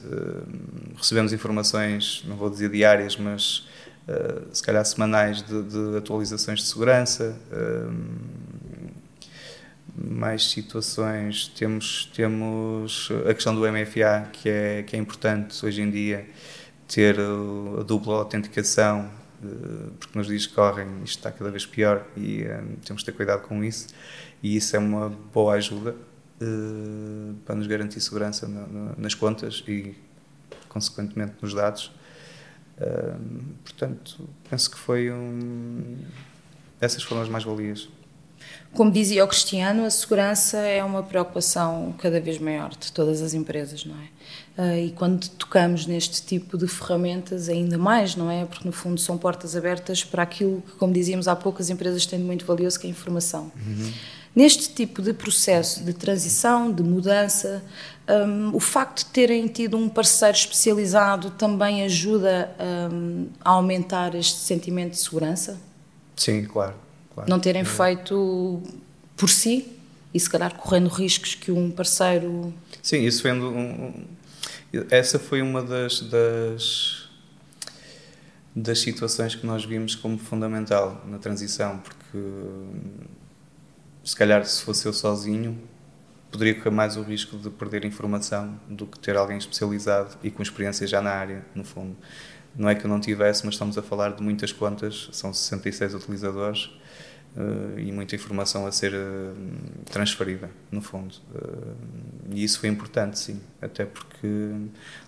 recebemos 0.97 1.31
informações, 1.31 2.23
não 2.27 2.35
vou 2.35 2.49
dizer 2.49 2.69
diárias, 2.69 3.15
mas 3.15 3.65
uh, 4.07 4.53
se 4.53 4.61
calhar 4.61 4.83
semanais 4.85 5.41
de, 5.41 5.63
de 5.63 5.97
atualizações 5.97 6.59
de 6.59 6.65
segurança, 6.65 7.35
uh, 7.51 7.93
mais 9.95 10.49
situações. 10.49 11.47
Temos, 11.49 12.09
temos 12.15 13.09
a 13.29 13.33
questão 13.33 13.53
do 13.55 13.61
MFA, 13.61 14.29
que 14.31 14.49
é, 14.49 14.83
que 14.83 14.95
é 14.95 14.99
importante 14.99 15.65
hoje 15.65 15.81
em 15.81 15.89
dia, 15.89 16.27
ter 16.87 17.17
a 17.19 17.83
dupla 17.83 18.15
autenticação, 18.15 19.09
uh, 19.43 19.91
porque 19.99 20.17
nos 20.17 20.27
dias 20.27 20.45
que 20.45 20.53
correm 20.53 20.87
isto 21.03 21.17
está 21.17 21.31
cada 21.31 21.49
vez 21.51 21.65
pior 21.65 22.05
e 22.17 22.45
temos 22.85 23.01
de 23.01 23.05
ter 23.05 23.11
cuidado 23.11 23.41
com 23.41 23.63
isso, 23.63 23.87
e 24.41 24.55
isso 24.55 24.75
é 24.75 24.79
uma 24.79 25.09
boa 25.09 25.53
ajuda. 25.55 25.95
para 27.45 27.55
nos 27.55 27.67
garantir 27.67 28.01
segurança 28.01 28.49
nas 28.97 29.13
contas 29.13 29.63
e, 29.67 29.95
consequentemente, 30.67 31.35
nos 31.41 31.53
dados 31.53 31.91
portanto, 33.63 34.27
penso 34.49 34.71
que 34.71 34.77
foi 34.77 35.11
um. 35.11 35.97
Essas 36.79 37.03
foram 37.03 37.21
as 37.21 37.29
mais-valias. 37.29 37.87
Como 38.73 38.91
dizia 38.91 39.23
o 39.23 39.27
Cristiano, 39.27 39.85
a 39.85 39.89
segurança 39.89 40.57
é 40.57 40.83
uma 40.83 41.03
preocupação 41.03 41.93
cada 41.99 42.19
vez 42.19 42.39
maior 42.39 42.71
de 42.71 42.91
todas 42.91 43.21
as 43.21 43.33
empresas, 43.33 43.85
não 43.85 43.95
é? 43.95 44.61
Uh, 44.61 44.85
e 44.87 44.91
quando 44.91 45.27
tocamos 45.29 45.85
neste 45.85 46.23
tipo 46.23 46.57
de 46.57 46.67
ferramentas, 46.67 47.49
ainda 47.49 47.77
mais, 47.77 48.15
não 48.15 48.31
é? 48.31 48.45
Porque 48.45 48.65
no 48.67 48.71
fundo 48.71 48.99
são 48.99 49.17
portas 49.17 49.55
abertas 49.55 50.03
para 50.03 50.23
aquilo 50.23 50.61
que, 50.61 50.71
como 50.73 50.91
dizíamos 50.91 51.27
há 51.27 51.35
pouco, 51.35 51.61
as 51.61 51.69
empresas 51.69 52.05
têm 52.05 52.19
de 52.19 52.25
muito 52.25 52.45
valioso, 52.45 52.79
que 52.79 52.87
é 52.87 52.89
a 52.89 52.91
informação. 52.91 53.51
Uhum. 53.55 53.93
Neste 54.35 54.73
tipo 54.73 55.01
de 55.01 55.13
processo 55.13 55.83
de 55.83 55.93
transição, 55.93 56.71
de 56.71 56.81
mudança, 56.81 57.63
um, 58.09 58.55
o 58.55 58.59
facto 58.59 59.05
de 59.05 59.05
terem 59.11 59.47
tido 59.47 59.77
um 59.77 59.87
parceiro 59.87 60.35
especializado 60.35 61.29
também 61.31 61.83
ajuda 61.83 62.53
um, 62.91 63.27
a 63.41 63.51
aumentar 63.51 64.15
este 64.15 64.39
sentimento 64.39 64.91
de 64.91 64.97
segurança? 64.97 65.59
Sim, 66.15 66.45
claro. 66.45 66.73
claro. 67.13 67.29
Não 67.29 67.39
terem 67.39 67.61
é. 67.61 67.65
feito 67.65 68.61
por 69.15 69.29
si 69.29 69.67
e 70.13 70.19
se 70.19 70.29
calhar 70.29 70.55
correndo 70.55 70.89
riscos 70.89 71.35
que 71.35 71.51
um 71.51 71.69
parceiro. 71.69 72.53
Sim, 72.81 73.05
isso 73.05 73.21
vendo. 73.21 73.49
Um, 73.49 74.05
essa 74.89 75.19
foi 75.19 75.43
uma 75.43 75.61
das, 75.61 76.01
das, 76.01 77.07
das 78.55 78.79
situações 78.79 79.35
que 79.35 79.45
nós 79.45 79.63
vimos 79.63 79.93
como 79.93 80.17
fundamental 80.17 81.03
na 81.07 81.19
transição, 81.19 81.77
porque 81.77 82.17
se 84.03 84.15
calhar 84.15 84.45
se 84.45 84.63
fosse 84.63 84.85
eu 84.85 84.93
sozinho 84.93 85.57
poderia 86.33 86.55
correr 86.55 86.71
mais 86.71 86.97
o 86.97 87.03
risco 87.03 87.37
de 87.37 87.49
perder 87.51 87.85
informação 87.85 88.59
do 88.67 88.87
que 88.87 88.97
ter 88.97 89.15
alguém 89.15 89.37
especializado 89.37 90.17
e 90.23 90.31
com 90.31 90.41
experiência 90.41 90.87
já 90.87 90.99
na 90.99 91.11
área, 91.11 91.45
no 91.53 91.63
fundo. 91.63 91.95
Não 92.55 92.67
é 92.67 92.73
que 92.73 92.83
eu 92.85 92.89
não 92.89 92.99
tivesse, 92.99 93.45
mas 93.45 93.53
estamos 93.53 93.77
a 93.77 93.83
falar 93.83 94.13
de 94.13 94.23
muitas 94.23 94.51
contas, 94.51 95.09
são 95.11 95.31
66 95.31 95.93
utilizadores 95.93 96.71
uh, 97.35 97.79
e 97.79 97.91
muita 97.91 98.15
informação 98.15 98.65
a 98.65 98.71
ser 98.71 98.93
uh, 98.93 99.35
transferida, 99.85 100.49
no 100.71 100.81
fundo. 100.81 101.13
Uh, 101.33 101.75
e 102.31 102.43
isso 102.43 102.59
foi 102.59 102.69
importante, 102.69 103.19
sim, 103.19 103.39
até 103.61 103.85
porque, 103.85 104.27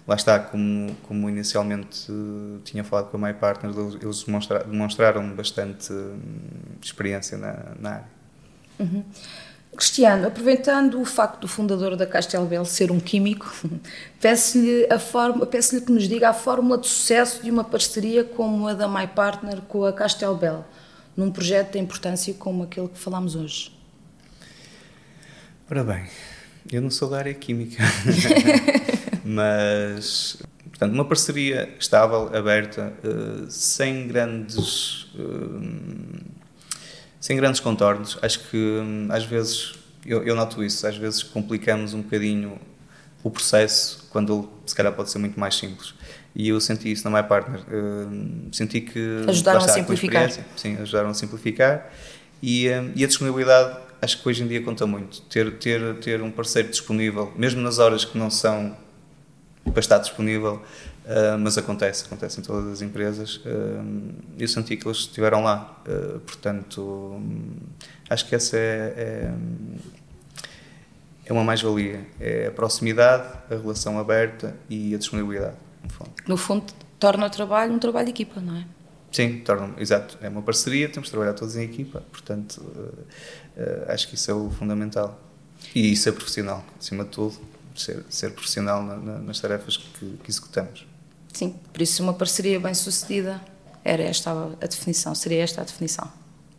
lá 0.08 0.16
está, 0.16 0.40
como, 0.40 0.96
como 1.04 1.28
inicialmente 1.28 2.08
tinha 2.64 2.84
falado 2.84 3.10
com 3.10 3.18
a 3.18 3.20
MyPartner, 3.20 3.74
eles 4.00 4.26
demonstraram 4.68 5.36
bastante 5.36 5.92
experiência 6.84 7.36
na, 7.38 7.76
na 7.80 7.90
área. 7.90 8.15
Uhum. 8.80 9.04
Cristiano, 9.76 10.28
aproveitando 10.28 11.02
o 11.02 11.06
facto 11.06 11.42
do 11.42 11.48
fundador 11.48 11.98
da 11.98 12.06
Castelbel 12.06 12.64
ser 12.64 12.92
um 12.92 13.00
químico, 13.00 13.54
peço-lhe 14.22 14.88
peço 15.52 15.82
que 15.82 15.92
nos 15.92 16.08
diga 16.08 16.30
a 16.30 16.34
fórmula 16.34 16.78
de 16.78 16.88
sucesso 16.88 17.44
de 17.44 17.52
uma 17.52 17.64
parceria 17.64 18.24
como 18.24 18.68
a 18.68 18.74
da 18.74 18.88
My 18.88 19.08
Partner 19.08 19.62
com 19.62 19.84
a 19.84 19.92
Castelbel, 19.92 20.66
num 21.16 21.30
projeto 21.30 21.74
de 21.74 21.80
importância 21.80 22.34
como 22.36 22.64
aquele 22.64 22.88
que 22.88 22.98
falámos 22.98 23.36
hoje. 23.36 23.72
Ora 25.70 25.84
bem, 25.84 26.06
eu 26.72 26.82
não 26.82 26.90
sou 26.90 27.10
da 27.10 27.18
área 27.18 27.34
química, 27.34 27.84
mas 29.26 30.38
portanto, 30.70 30.94
uma 30.94 31.06
parceria 31.06 31.74
estável, 31.78 32.34
aberta, 32.34 32.94
uh, 33.04 33.50
sem 33.50 34.08
grandes. 34.08 35.08
Sem 37.26 37.36
grandes 37.38 37.60
contornos. 37.60 38.20
Acho 38.22 38.38
que 38.38 38.56
hum, 38.56 39.08
às 39.10 39.26
vezes, 39.26 39.74
eu, 40.06 40.22
eu, 40.22 40.36
noto 40.36 40.64
isso, 40.64 40.86
às 40.86 40.96
vezes 40.96 41.24
complicamos 41.24 41.92
um 41.92 42.04
bocadinho 42.04 42.60
o 43.24 43.32
processo 43.32 44.08
quando 44.12 44.32
ele 44.32 44.48
se 44.68 44.76
calhar 44.76 44.94
pode 44.94 45.10
ser 45.10 45.18
muito 45.18 45.40
mais 45.40 45.56
simples. 45.56 45.96
E 46.36 46.50
eu 46.50 46.62
senti 46.62 46.92
isso 46.92 47.10
na 47.10 47.20
My 47.20 47.28
Partner. 47.28 47.62
Uh, 47.62 48.48
senti 48.52 48.80
que. 48.80 49.24
Ajudaram 49.28 49.66
a 49.66 49.68
simplificar. 49.68 50.32
Sim, 50.56 50.78
ajudaram 50.78 51.10
a 51.10 51.14
simplificar. 51.16 51.92
E, 52.44 52.70
uh, 52.70 52.92
e, 52.96 53.04
a 53.04 53.08
disponibilidade, 53.08 53.76
acho 54.04 54.22
que 54.22 54.30
hoje 54.30 54.44
em 54.44 54.48
dia 54.48 54.62
conta 54.62 54.86
muito. 54.86 55.22
Ter, 55.22 55.52
ter, 55.54 55.96
ter 55.96 56.22
um 56.22 56.30
parceiro 56.30 56.70
disponível, 56.70 57.34
mesmo 57.36 57.60
nas 57.60 57.80
horas 57.80 58.06
que 58.06 58.20
não 58.20 58.30
são 58.30 58.78
para 59.76 59.82
estar 59.82 59.98
disponível, 60.00 60.64
Uh, 61.06 61.38
mas 61.38 61.56
acontece, 61.56 62.06
acontece 62.06 62.40
em 62.40 62.44
todas 62.44 62.66
as 62.68 62.82
empresas. 62.82 63.36
Uh, 63.38 64.12
eu 64.40 64.48
senti 64.48 64.76
que 64.76 64.88
eles 64.88 64.98
estiveram 64.98 65.44
lá, 65.44 65.80
uh, 65.88 66.20
portanto, 66.22 66.82
um, 66.82 67.58
acho 68.10 68.28
que 68.28 68.34
essa 68.34 68.58
é, 68.58 68.94
é, 68.98 69.34
é 71.26 71.32
uma 71.32 71.44
mais-valia: 71.44 72.08
é 72.20 72.48
a 72.48 72.52
proximidade, 72.52 73.32
a 73.52 73.56
relação 73.56 74.00
aberta 74.00 74.56
e 74.68 74.96
a 74.96 74.98
disponibilidade. 74.98 75.56
No 75.84 75.90
fundo, 75.92 76.12
no 76.28 76.38
fundo 76.38 76.74
torna 76.98 77.28
o 77.28 77.30
trabalho 77.30 77.72
um 77.72 77.78
trabalho 77.78 78.06
de 78.06 78.12
equipa, 78.12 78.42
não 78.42 78.56
é? 78.56 78.66
Sim, 79.12 79.42
torna, 79.42 79.76
exato. 79.78 80.18
É 80.22 80.28
uma 80.28 80.42
parceria, 80.42 80.90
temos 80.90 81.06
de 81.08 81.12
trabalhar 81.12 81.34
todos 81.34 81.56
em 81.56 81.62
equipa, 81.62 82.04
portanto, 82.12 82.66
acho 83.88 84.10
que 84.10 84.16
isso 84.16 84.32
é 84.32 84.34
o 84.34 84.50
fundamental. 84.50 85.22
E 85.74 85.94
isso 85.94 86.10
é 86.10 86.12
profissional, 86.12 86.66
acima 86.80 87.04
de 87.04 87.12
tudo, 87.12 87.38
ser, 87.76 88.06
ser 88.10 88.32
profissional 88.32 88.84
na, 88.84 88.96
na, 88.96 89.20
nas 89.20 89.40
tarefas 89.40 89.78
que, 89.78 90.18
que 90.24 90.30
executamos. 90.30 90.86
Sim, 91.34 91.56
por 91.72 91.82
isso 91.82 92.02
uma 92.02 92.14
parceria 92.14 92.60
bem 92.60 92.74
sucedida 92.74 93.42
era 93.84 94.02
esta 94.04 94.32
a 94.32 94.66
definição, 94.68 95.14
seria 95.14 95.44
esta 95.44 95.62
a 95.62 95.64
definição. 95.64 96.12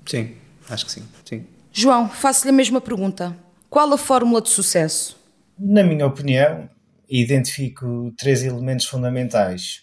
Sim, 0.04 0.36
acho 0.68 0.86
que 0.86 0.92
sim, 0.92 1.02
sim. 1.24 1.46
João, 1.72 2.08
faço-lhe 2.08 2.50
a 2.50 2.52
mesma 2.52 2.80
pergunta. 2.80 3.36
Qual 3.68 3.92
a 3.92 3.98
fórmula 3.98 4.40
de 4.40 4.48
sucesso? 4.48 5.16
Na 5.58 5.82
minha 5.82 6.06
opinião, 6.06 6.70
identifico 7.08 8.12
três 8.16 8.42
elementos 8.42 8.86
fundamentais. 8.86 9.82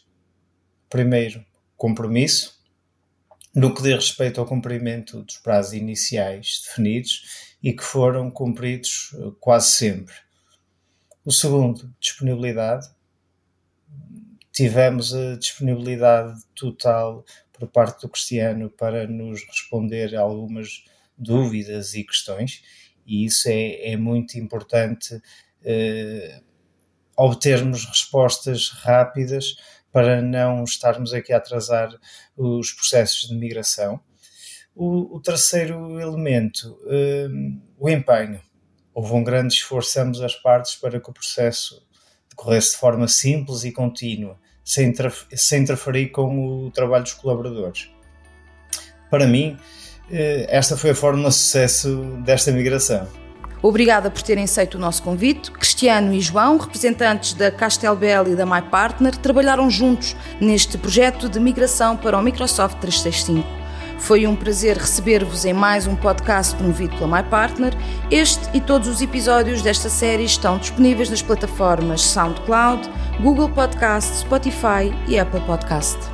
Primeiro, 0.90 1.44
compromisso, 1.76 2.60
no 3.54 3.74
que 3.74 3.84
diz 3.84 3.96
respeito 3.96 4.40
ao 4.40 4.48
cumprimento 4.48 5.22
dos 5.22 5.38
prazos 5.38 5.74
iniciais 5.74 6.62
definidos 6.66 7.56
e 7.62 7.74
que 7.74 7.84
foram 7.84 8.32
cumpridos 8.32 9.12
eh, 9.16 9.32
quase 9.40 9.72
sempre. 9.72 10.14
O 11.26 11.32
segundo, 11.32 11.90
disponibilidade, 12.02 12.86
tivemos 14.52 15.14
a 15.14 15.38
disponibilidade 15.38 16.38
total 16.54 17.24
por 17.54 17.68
parte 17.70 18.02
do 18.02 18.10
Cristiano 18.10 18.70
para 18.70 19.08
nos 19.08 19.42
responder 19.46 20.18
algumas 20.18 20.84
dúvidas 21.18 21.94
e 21.94 22.04
questões, 22.04 22.62
e 23.06 23.24
isso 23.24 23.48
é, 23.48 23.92
é 23.92 23.98
muito 23.98 24.38
importante 24.38 25.22
eh, 25.64 26.42
obtermos 27.16 27.86
respostas 27.86 28.70
rápidas 28.70 29.56
para 29.94 30.22
não 30.22 30.64
estarmos 30.66 31.14
aqui 31.14 31.32
a 31.32 31.38
atrasar 31.38 31.90
os 32.36 32.74
processos 32.74 33.30
de 33.30 33.36
migração. 33.36 33.98
O, 34.76 35.16
o 35.16 35.22
terceiro 35.22 36.02
elemento, 36.02 36.78
eh, 36.88 37.28
o 37.78 37.90
empenho. 37.90 38.42
Houve 38.94 39.14
um 39.14 39.24
grande 39.24 39.54
esforço 39.54 40.00
ambas 40.00 40.22
as 40.22 40.36
partes 40.36 40.76
para 40.76 41.00
que 41.00 41.10
o 41.10 41.14
processo 41.14 41.82
decorresse 42.30 42.72
de 42.72 42.78
forma 42.78 43.08
simples 43.08 43.64
e 43.64 43.72
contínua 43.72 44.38
sem, 44.64 44.94
interferir 45.60 46.10
com 46.10 46.66
o 46.66 46.72
trabalho 46.72 47.04
dos 47.04 47.14
colaboradores. 47.14 47.90
Para 49.10 49.28
mim, 49.28 49.58
eh, 50.10 50.46
esta 50.50 50.78
foi 50.78 50.92
a 50.92 50.96
fórmula 50.96 51.30
de 51.30 51.36
sucesso 51.36 51.96
desta 52.24 52.52
migração. 52.52 53.08
Obrigada 53.62 54.12
por 54.12 54.22
terem 54.22 54.44
aceito 54.44 54.76
o 54.76 54.80
nosso 54.80 55.02
convite. 55.02 55.50
Cristiano 55.52 56.14
e 56.14 56.20
João, 56.20 56.58
representantes 56.58 57.34
da 57.34 57.50
Castelbel 57.50 58.28
e 58.28 58.36
da 58.36 58.46
MyPartner, 58.46 59.16
trabalharam 59.16 59.70
juntos 59.70 60.16
neste 60.42 60.78
projeto 60.78 61.30
de 61.30 61.40
migração 61.40 61.96
para 61.96 62.18
o 62.18 62.22
Microsoft 62.22 62.80
365. 62.80 63.63
Foi 64.04 64.28
um 64.28 64.36
prazer 64.36 64.78
receber-vos 64.78 65.46
em 65.46 65.54
mais 65.54 65.88
um 65.88 65.96
podcast 65.96 66.54
promovido 66.58 66.94
pela 66.98 67.08
MyPartner. 67.08 67.74
Este 68.12 68.50
e 68.54 68.60
todos 68.60 68.90
os 68.90 69.02
episódios 69.02 69.62
desta 69.62 69.88
série 69.88 70.26
estão 70.26 70.58
disponíveis 70.58 71.10
nas 71.10 71.22
plataformas 71.22 72.02
SoundCloud, 72.02 72.90
Google 73.22 73.48
Podcast, 73.48 74.18
Spotify 74.18 74.94
e 75.08 75.18
Apple 75.18 75.40
Podcast. 75.46 76.13